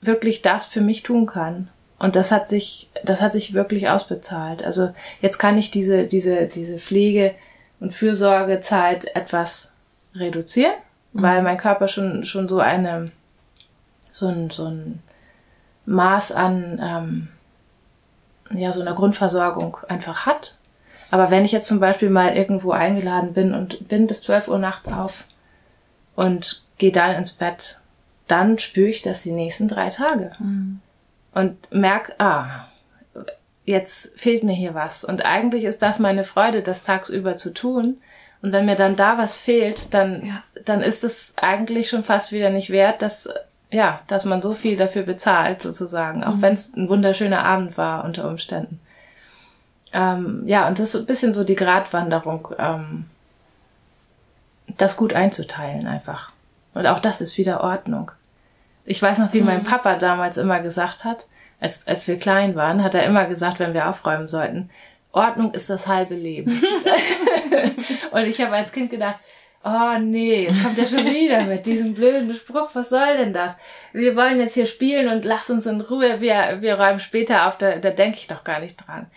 [0.01, 1.69] wirklich das für mich tun kann.
[1.97, 4.63] Und das hat sich, das hat sich wirklich ausbezahlt.
[4.63, 4.89] Also
[5.21, 7.33] jetzt kann ich diese, diese, diese Pflege-
[7.79, 9.71] und Fürsorgezeit etwas
[10.13, 10.73] reduzieren,
[11.13, 11.21] mhm.
[11.21, 13.11] weil mein Körper schon, schon so eine,
[14.11, 15.01] so ein, so ein
[15.85, 17.27] Maß an, ähm,
[18.57, 20.57] ja, so einer Grundversorgung einfach hat.
[21.11, 24.59] Aber wenn ich jetzt zum Beispiel mal irgendwo eingeladen bin und bin bis 12 Uhr
[24.59, 25.23] nachts auf
[26.15, 27.79] und gehe dann ins Bett,
[28.27, 30.31] dann spüre ich das die nächsten drei Tage.
[30.39, 30.81] Mhm.
[31.33, 32.67] Und merke, ah,
[33.65, 35.03] jetzt fehlt mir hier was.
[35.03, 37.97] Und eigentlich ist das meine Freude, das tagsüber zu tun.
[38.41, 40.43] Und wenn mir dann da was fehlt, dann, ja.
[40.63, 43.27] dann ist es eigentlich schon fast wieder nicht wert, dass,
[43.71, 46.23] ja, dass man so viel dafür bezahlt, sozusagen.
[46.23, 46.41] Auch mhm.
[46.41, 48.79] wenn es ein wunderschöner Abend war unter Umständen.
[49.93, 53.05] Ähm, ja, und das ist ein bisschen so die Gratwanderung, ähm,
[54.77, 56.31] das gut einzuteilen einfach.
[56.73, 58.11] Und auch das ist wieder Ordnung.
[58.85, 59.65] Ich weiß noch, wie mein mhm.
[59.65, 61.25] Papa damals immer gesagt hat,
[61.59, 64.69] als, als wir klein waren, hat er immer gesagt, wenn wir aufräumen sollten,
[65.11, 66.51] Ordnung ist das halbe Leben.
[68.11, 69.15] und ich habe als Kind gedacht,
[69.63, 73.55] oh nee, jetzt kommt er schon wieder mit diesem blöden Spruch, was soll denn das?
[73.93, 77.57] Wir wollen jetzt hier spielen und lass uns in Ruhe, wir, wir räumen später auf,
[77.57, 79.07] da, da denke ich doch gar nicht dran.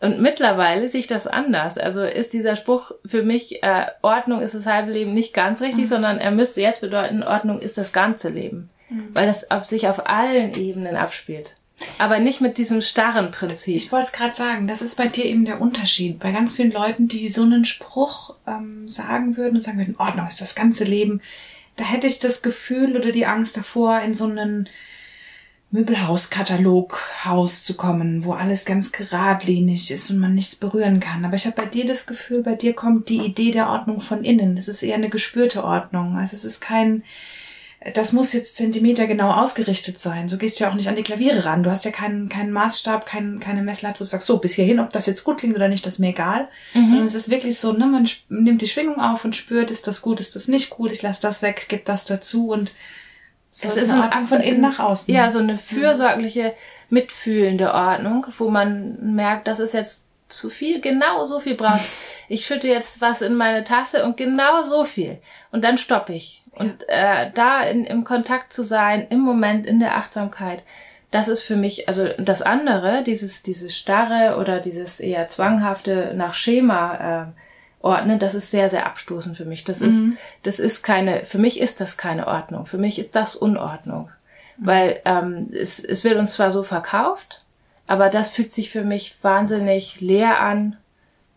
[0.00, 1.78] Und mittlerweile sehe ich das anders.
[1.78, 5.84] Also ist dieser Spruch für mich, äh, Ordnung ist das halbe Leben nicht ganz richtig,
[5.84, 5.88] mhm.
[5.88, 8.68] sondern er müsste jetzt bedeuten, Ordnung ist das ganze Leben.
[8.90, 9.08] Mhm.
[9.14, 11.56] Weil das auf sich auf allen Ebenen abspielt.
[11.98, 13.76] Aber nicht mit diesem starren Prinzip.
[13.76, 16.18] Ich wollte es gerade sagen, das ist bei dir eben der Unterschied.
[16.18, 20.26] Bei ganz vielen Leuten, die so einen Spruch ähm, sagen würden und sagen würden, Ordnung
[20.26, 21.20] ist das ganze Leben,
[21.76, 24.68] da hätte ich das Gefühl oder die Angst davor, in so einen
[25.70, 31.24] Möbelhauskataloghaus zu kommen, wo alles ganz geradlinig ist und man nichts berühren kann.
[31.24, 34.24] Aber ich habe bei dir das Gefühl, bei dir kommt die Idee der Ordnung von
[34.24, 34.56] innen.
[34.56, 36.16] Das ist eher eine gespürte Ordnung.
[36.16, 37.02] Also es ist kein
[37.94, 40.28] das muss jetzt Zentimeter genau ausgerichtet sein.
[40.28, 41.62] So gehst du ja auch nicht an die Klaviere ran.
[41.62, 44.80] Du hast ja keinen, keinen Maßstab, kein, keine Messlatte, wo du sagst, so bis hierhin,
[44.80, 46.48] ob das jetzt gut klingt oder nicht, das ist mir egal.
[46.74, 46.88] Mhm.
[46.88, 50.02] Sondern es ist wirklich so, ne, man nimmt die Schwingung auf und spürt, ist das
[50.02, 52.72] gut, ist das nicht gut, ich lasse das weg, gebe das dazu und
[53.58, 55.12] so es ist eine Ordnung von innen nach außen.
[55.12, 56.54] Ja, so eine fürsorgliche,
[56.90, 61.96] mitfühlende Ordnung, wo man merkt, das ist jetzt zu viel, genau so viel braucht's.
[62.28, 65.18] Ich schütte jetzt was in meine Tasse und genau so viel.
[65.52, 66.42] Und dann stoppe ich.
[66.52, 70.62] Und äh, da in, im Kontakt zu sein, im Moment, in der Achtsamkeit,
[71.10, 76.34] das ist für mich, also das andere, dieses, dieses starre oder dieses eher zwanghafte nach
[76.34, 77.45] Schema äh,
[77.86, 79.64] ordnen, das ist sehr, sehr abstoßend für mich.
[79.64, 79.86] Das mhm.
[79.86, 82.66] ist, das ist keine, für mich ist das keine Ordnung.
[82.66, 84.10] Für mich ist das Unordnung.
[84.56, 84.66] Mhm.
[84.66, 87.44] Weil ähm, es, es wird uns zwar so verkauft,
[87.86, 90.76] aber das fühlt sich für mich wahnsinnig leer an,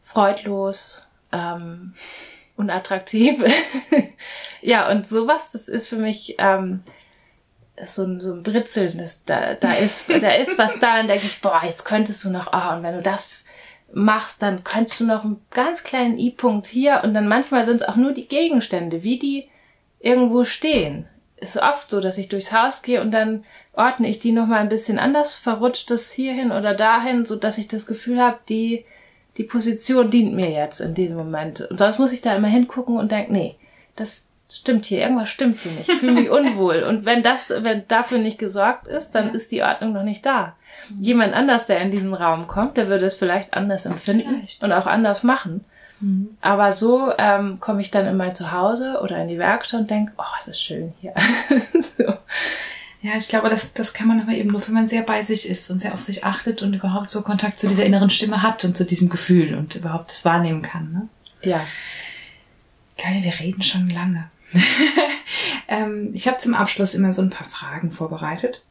[0.03, 1.93] freudlos, ähm,
[2.55, 3.41] unattraktiv.
[4.61, 6.81] ja, und sowas, das ist für mich ähm,
[7.85, 8.97] so, ein, so ein Britzeln.
[8.97, 12.31] Das, da, da, ist, da ist was da, dann denke ich, boah, jetzt könntest du
[12.31, 13.29] noch, ah, oh, und wenn du das
[13.93, 17.87] machst, dann könntest du noch einen ganz kleinen I-Punkt hier und dann manchmal sind es
[17.87, 19.47] auch nur die Gegenstände, wie die
[19.99, 21.07] irgendwo stehen.
[21.37, 24.69] Ist oft so, dass ich durchs Haus gehe und dann ordne ich die nochmal ein
[24.69, 28.85] bisschen anders, verrutscht das hierhin oder dahin, so dass ich das Gefühl habe, die
[29.37, 31.61] die Position dient mir jetzt in diesem Moment.
[31.61, 33.55] Und sonst muss ich da immer hingucken und denke, nee,
[33.95, 35.89] das stimmt hier, irgendwas stimmt hier nicht.
[35.89, 36.83] Ich fühle mich unwohl.
[36.83, 39.33] Und wenn das, wenn dafür nicht gesorgt ist, dann ja.
[39.33, 40.55] ist die Ordnung noch nicht da.
[40.89, 41.03] Mhm.
[41.03, 44.63] Jemand anders, der in diesen Raum kommt, der würde es vielleicht anders empfinden vielleicht.
[44.63, 45.65] und auch anders machen.
[45.99, 46.37] Mhm.
[46.41, 50.13] Aber so ähm, komme ich dann in mein Zuhause oder in die Werkstatt und denke,
[50.17, 51.13] oh, es ist schön hier.
[51.97, 52.13] so.
[53.01, 55.49] Ja, ich glaube, das, das kann man aber eben nur, wenn man sehr bei sich
[55.49, 58.65] ist und sehr auf sich achtet und überhaupt so Kontakt zu dieser inneren Stimme hat
[58.65, 60.91] und zu diesem Gefühl und überhaupt das wahrnehmen kann.
[60.91, 61.07] Ne?
[61.49, 61.65] Ja.
[62.97, 64.29] Keine, wir reden schon lange.
[65.67, 68.63] ähm, ich habe zum Abschluss immer so ein paar Fragen vorbereitet.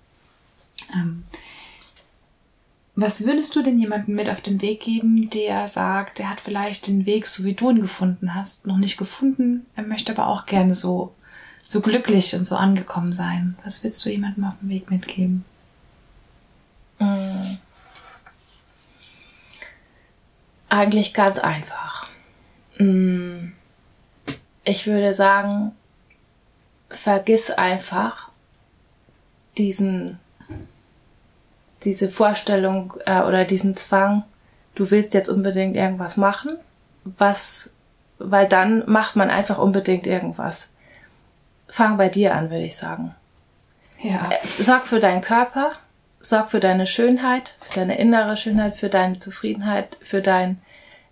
[0.94, 1.24] Ähm,
[2.94, 6.88] was würdest du denn jemandem mit auf den Weg geben, der sagt, der hat vielleicht
[6.88, 10.46] den Weg, so wie du ihn gefunden hast, noch nicht gefunden, er möchte aber auch
[10.46, 11.14] gerne so
[11.68, 13.56] so glücklich und so angekommen sein?
[13.62, 15.44] Was willst du jemandem auf dem Weg mitgeben?
[16.98, 17.58] Hm.
[20.70, 22.08] Eigentlich ganz einfach.
[22.76, 23.52] Hm.
[24.68, 25.72] Ich würde sagen,
[26.90, 28.28] vergiss einfach
[29.56, 30.18] diesen,
[31.84, 34.24] diese Vorstellung äh, oder diesen Zwang,
[34.74, 36.58] du willst jetzt unbedingt irgendwas machen,
[37.04, 37.70] was,
[38.18, 40.70] weil dann macht man einfach unbedingt irgendwas
[41.66, 43.14] fang bei dir an, würde ich sagen.
[44.02, 44.28] Ja.
[44.30, 45.72] Äh, sorg für deinen Körper,
[46.20, 50.60] sorg für deine Schönheit, für deine innere Schönheit, für deine Zufriedenheit, für dein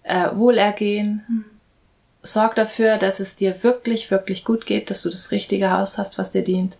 [0.02, 1.24] äh, Wohlergehen.
[1.26, 1.44] Hm.
[2.32, 6.18] Sorg dafür, dass es dir wirklich, wirklich gut geht, dass du das richtige Haus hast,
[6.18, 6.78] was dir dient,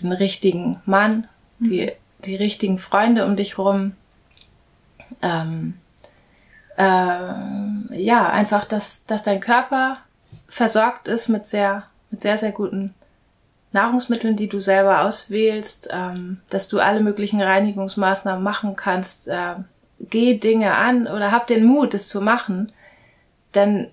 [0.00, 1.28] den richtigen Mann,
[1.58, 1.70] hm.
[1.70, 1.92] die,
[2.24, 3.92] die richtigen Freunde um dich rum.
[5.22, 5.74] Ähm,
[6.76, 9.98] äh, ja, einfach, dass, dass dein Körper
[10.48, 12.94] versorgt ist mit sehr, mit sehr, sehr guten
[13.72, 19.54] Nahrungsmitteln, die du selber auswählst, ähm, dass du alle möglichen Reinigungsmaßnahmen machen kannst, äh,
[20.00, 22.72] geh Dinge an oder hab den Mut, es zu machen.
[23.54, 23.88] Denn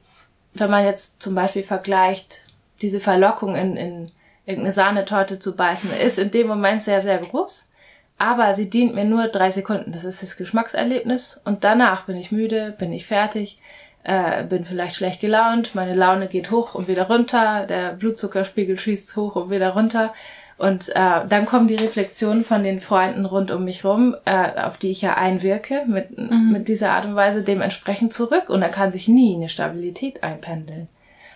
[0.59, 2.43] wenn man jetzt zum Beispiel vergleicht,
[2.81, 4.11] diese Verlockung in, in
[4.45, 7.69] irgendeine Sahnetorte zu beißen, ist in dem Moment sehr, sehr groß.
[8.17, 9.91] Aber sie dient mir nur drei Sekunden.
[9.91, 11.41] Das ist das Geschmackserlebnis.
[11.45, 13.59] Und danach bin ich müde, bin ich fertig,
[14.03, 19.15] äh, bin vielleicht schlecht gelaunt, meine Laune geht hoch und wieder runter, der Blutzuckerspiegel schießt
[19.17, 20.13] hoch und wieder runter.
[20.57, 24.77] Und äh, dann kommen die Reflexionen von den Freunden rund um mich rum, äh, auf
[24.77, 26.51] die ich ja einwirke, mit, mhm.
[26.51, 28.49] mit dieser Art und Weise dementsprechend zurück.
[28.49, 30.87] Und da kann sich nie eine Stabilität einpendeln.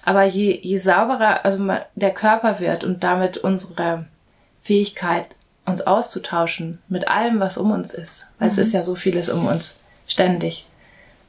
[0.03, 1.63] Aber je, je sauberer also
[1.93, 4.05] der Körper wird und damit unsere
[4.63, 5.27] Fähigkeit,
[5.67, 8.53] uns auszutauschen mit allem, was um uns ist, weil mhm.
[8.53, 10.65] es ist ja so vieles um uns ständig,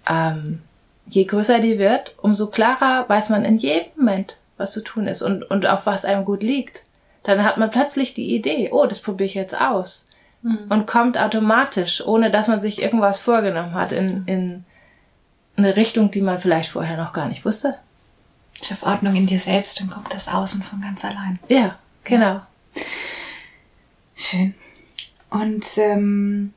[0.08, 0.62] ähm,
[1.06, 5.20] je größer die wird, umso klarer weiß man in jedem Moment, was zu tun ist
[5.20, 6.84] und, und auch was einem gut liegt
[7.22, 10.06] dann hat man plötzlich die Idee, oh, das probiere ich jetzt aus.
[10.42, 10.66] Mhm.
[10.68, 14.64] Und kommt automatisch, ohne dass man sich irgendwas vorgenommen hat, in, in
[15.56, 17.76] eine Richtung, die man vielleicht vorher noch gar nicht wusste.
[18.62, 21.38] Schaff Ordnung in dir selbst, dann kommt das Außen von ganz allein.
[21.48, 22.24] Ja, genau.
[22.34, 22.46] Ja.
[24.14, 24.54] Schön.
[25.30, 26.52] Und ähm,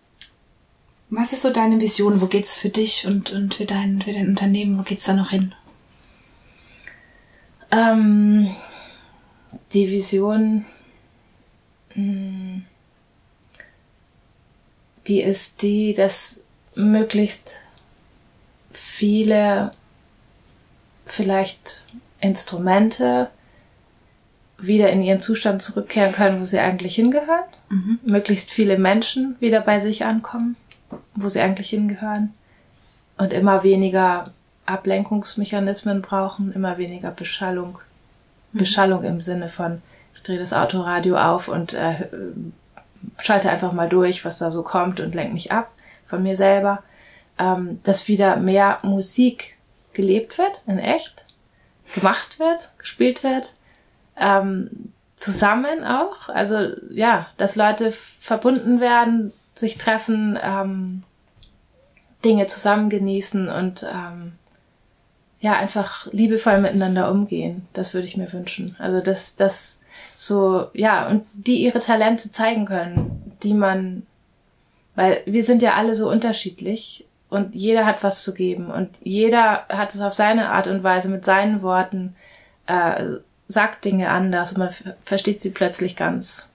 [1.10, 2.22] was ist so deine Vision?
[2.22, 4.78] Wo geht's für dich und, und für, dein, für dein Unternehmen?
[4.78, 5.54] Wo geht's da noch hin?
[7.72, 8.54] Ähm,
[9.74, 10.66] die Vision,
[11.94, 12.66] hm,
[15.08, 16.44] die ist die, dass
[16.76, 17.58] möglichst
[18.72, 19.72] viele
[21.06, 21.86] vielleicht
[22.20, 23.30] Instrumente
[24.58, 27.44] wieder in ihren Zustand zurückkehren können, wo sie eigentlich hingehören.
[27.70, 28.00] Mhm.
[28.04, 30.56] Möglichst viele Menschen wieder bei sich ankommen,
[31.14, 32.34] wo sie eigentlich hingehören.
[33.18, 34.34] Und immer weniger
[34.66, 37.80] Ablenkungsmechanismen brauchen, immer weniger Beschallung.
[38.56, 38.60] Mhm.
[38.60, 39.82] Beschallung im Sinne von,
[40.16, 42.08] ich drehe das Autoradio auf und äh,
[43.22, 45.72] schalte einfach mal durch, was da so kommt und lenke mich ab
[46.06, 46.84] von mir selber,
[47.38, 49.58] ähm, dass wieder mehr Musik
[49.94, 51.26] gelebt wird, in echt,
[51.94, 53.56] gemacht wird, gespielt wird,
[54.18, 56.30] ähm, zusammen auch.
[56.30, 61.04] Also ja, dass Leute verbunden werden, sich treffen, ähm,
[62.24, 64.34] Dinge zusammen genießen und ähm,
[65.46, 67.68] ja, einfach liebevoll miteinander umgehen.
[67.74, 68.76] Das würde ich mir wünschen.
[68.80, 69.78] Also, dass, dass
[70.16, 74.08] so, ja, und die ihre Talente zeigen können, die man,
[74.96, 79.68] weil wir sind ja alle so unterschiedlich und jeder hat was zu geben und jeder
[79.70, 82.16] hat es auf seine Art und Weise mit seinen Worten,
[82.66, 83.06] äh,
[83.48, 84.70] sagt Dinge anders und man
[85.04, 86.50] versteht sie plötzlich ganz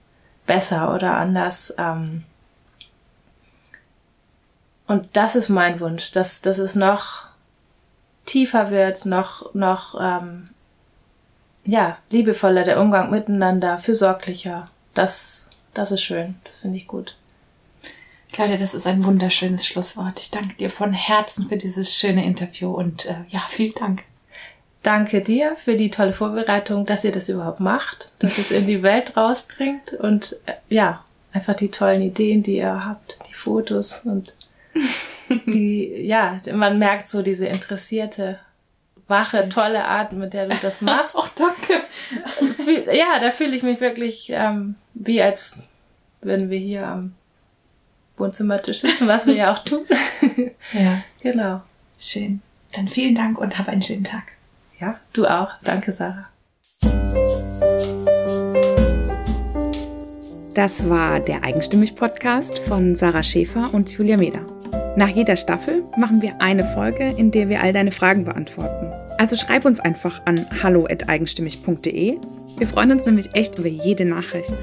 [0.45, 1.73] besser oder anders.
[1.77, 2.25] Ähm,
[4.85, 7.30] und das ist mein Wunsch, dass, dass es noch
[8.25, 10.45] tiefer wird, noch, noch, ähm,
[11.63, 14.65] ja, liebevoller der Umgang miteinander, fürsorglicher.
[14.93, 16.35] Das, das ist schön.
[16.43, 17.15] Das finde ich gut.
[18.31, 20.19] Claudia, das ist ein wunderschönes Schlusswort.
[20.19, 24.03] Ich danke dir von Herzen für dieses schöne Interview und äh, ja, vielen Dank.
[24.83, 28.81] Danke dir für die tolle Vorbereitung, dass ihr das überhaupt macht, dass es in die
[28.81, 31.03] Welt rausbringt und äh, ja,
[31.33, 34.33] einfach die tollen Ideen, die ihr habt, die Fotos und
[35.45, 38.39] die, ja, man merkt so diese interessierte,
[39.07, 41.15] wache, tolle Art, mit der du das machst.
[41.19, 41.81] Ach, danke.
[42.91, 45.53] Ja, da fühle ich mich wirklich ähm, wie als
[46.21, 47.13] würden wir hier am
[48.17, 49.85] Wohnzimmertisch sitzen, was wir ja auch tun.
[50.73, 51.03] ja.
[51.21, 51.61] Genau.
[51.97, 52.41] Schön.
[52.73, 54.23] Dann vielen Dank und hab einen schönen Tag.
[54.79, 55.49] Ja, du auch.
[55.63, 56.27] Danke, Sarah.
[60.53, 64.41] Das war der Eigenstimmig-Podcast von Sarah Schäfer und Julia Meder.
[64.97, 68.87] Nach jeder Staffel machen wir eine Folge, in der wir all deine Fragen beantworten.
[69.17, 72.17] Also schreib uns einfach an hallo@eigenstimmig.de.
[72.57, 74.53] Wir freuen uns nämlich echt über jede Nachricht.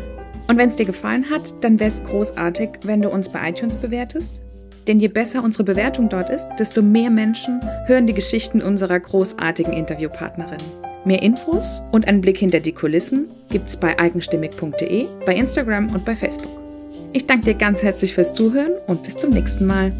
[0.47, 3.77] Und wenn es dir gefallen hat, dann wäre es großartig, wenn du uns bei iTunes
[3.77, 4.41] bewertest.
[4.87, 9.73] Denn je besser unsere Bewertung dort ist, desto mehr Menschen hören die Geschichten unserer großartigen
[9.73, 10.59] Interviewpartnerin.
[11.05, 16.17] Mehr Infos und einen Blick hinter die Kulissen gibt's bei eigenstimmig.de, bei Instagram und bei
[16.17, 16.51] Facebook.
[17.19, 19.91] Ich danke dir ganz herzlich fürs Zuhören und bis zum nächsten Mal.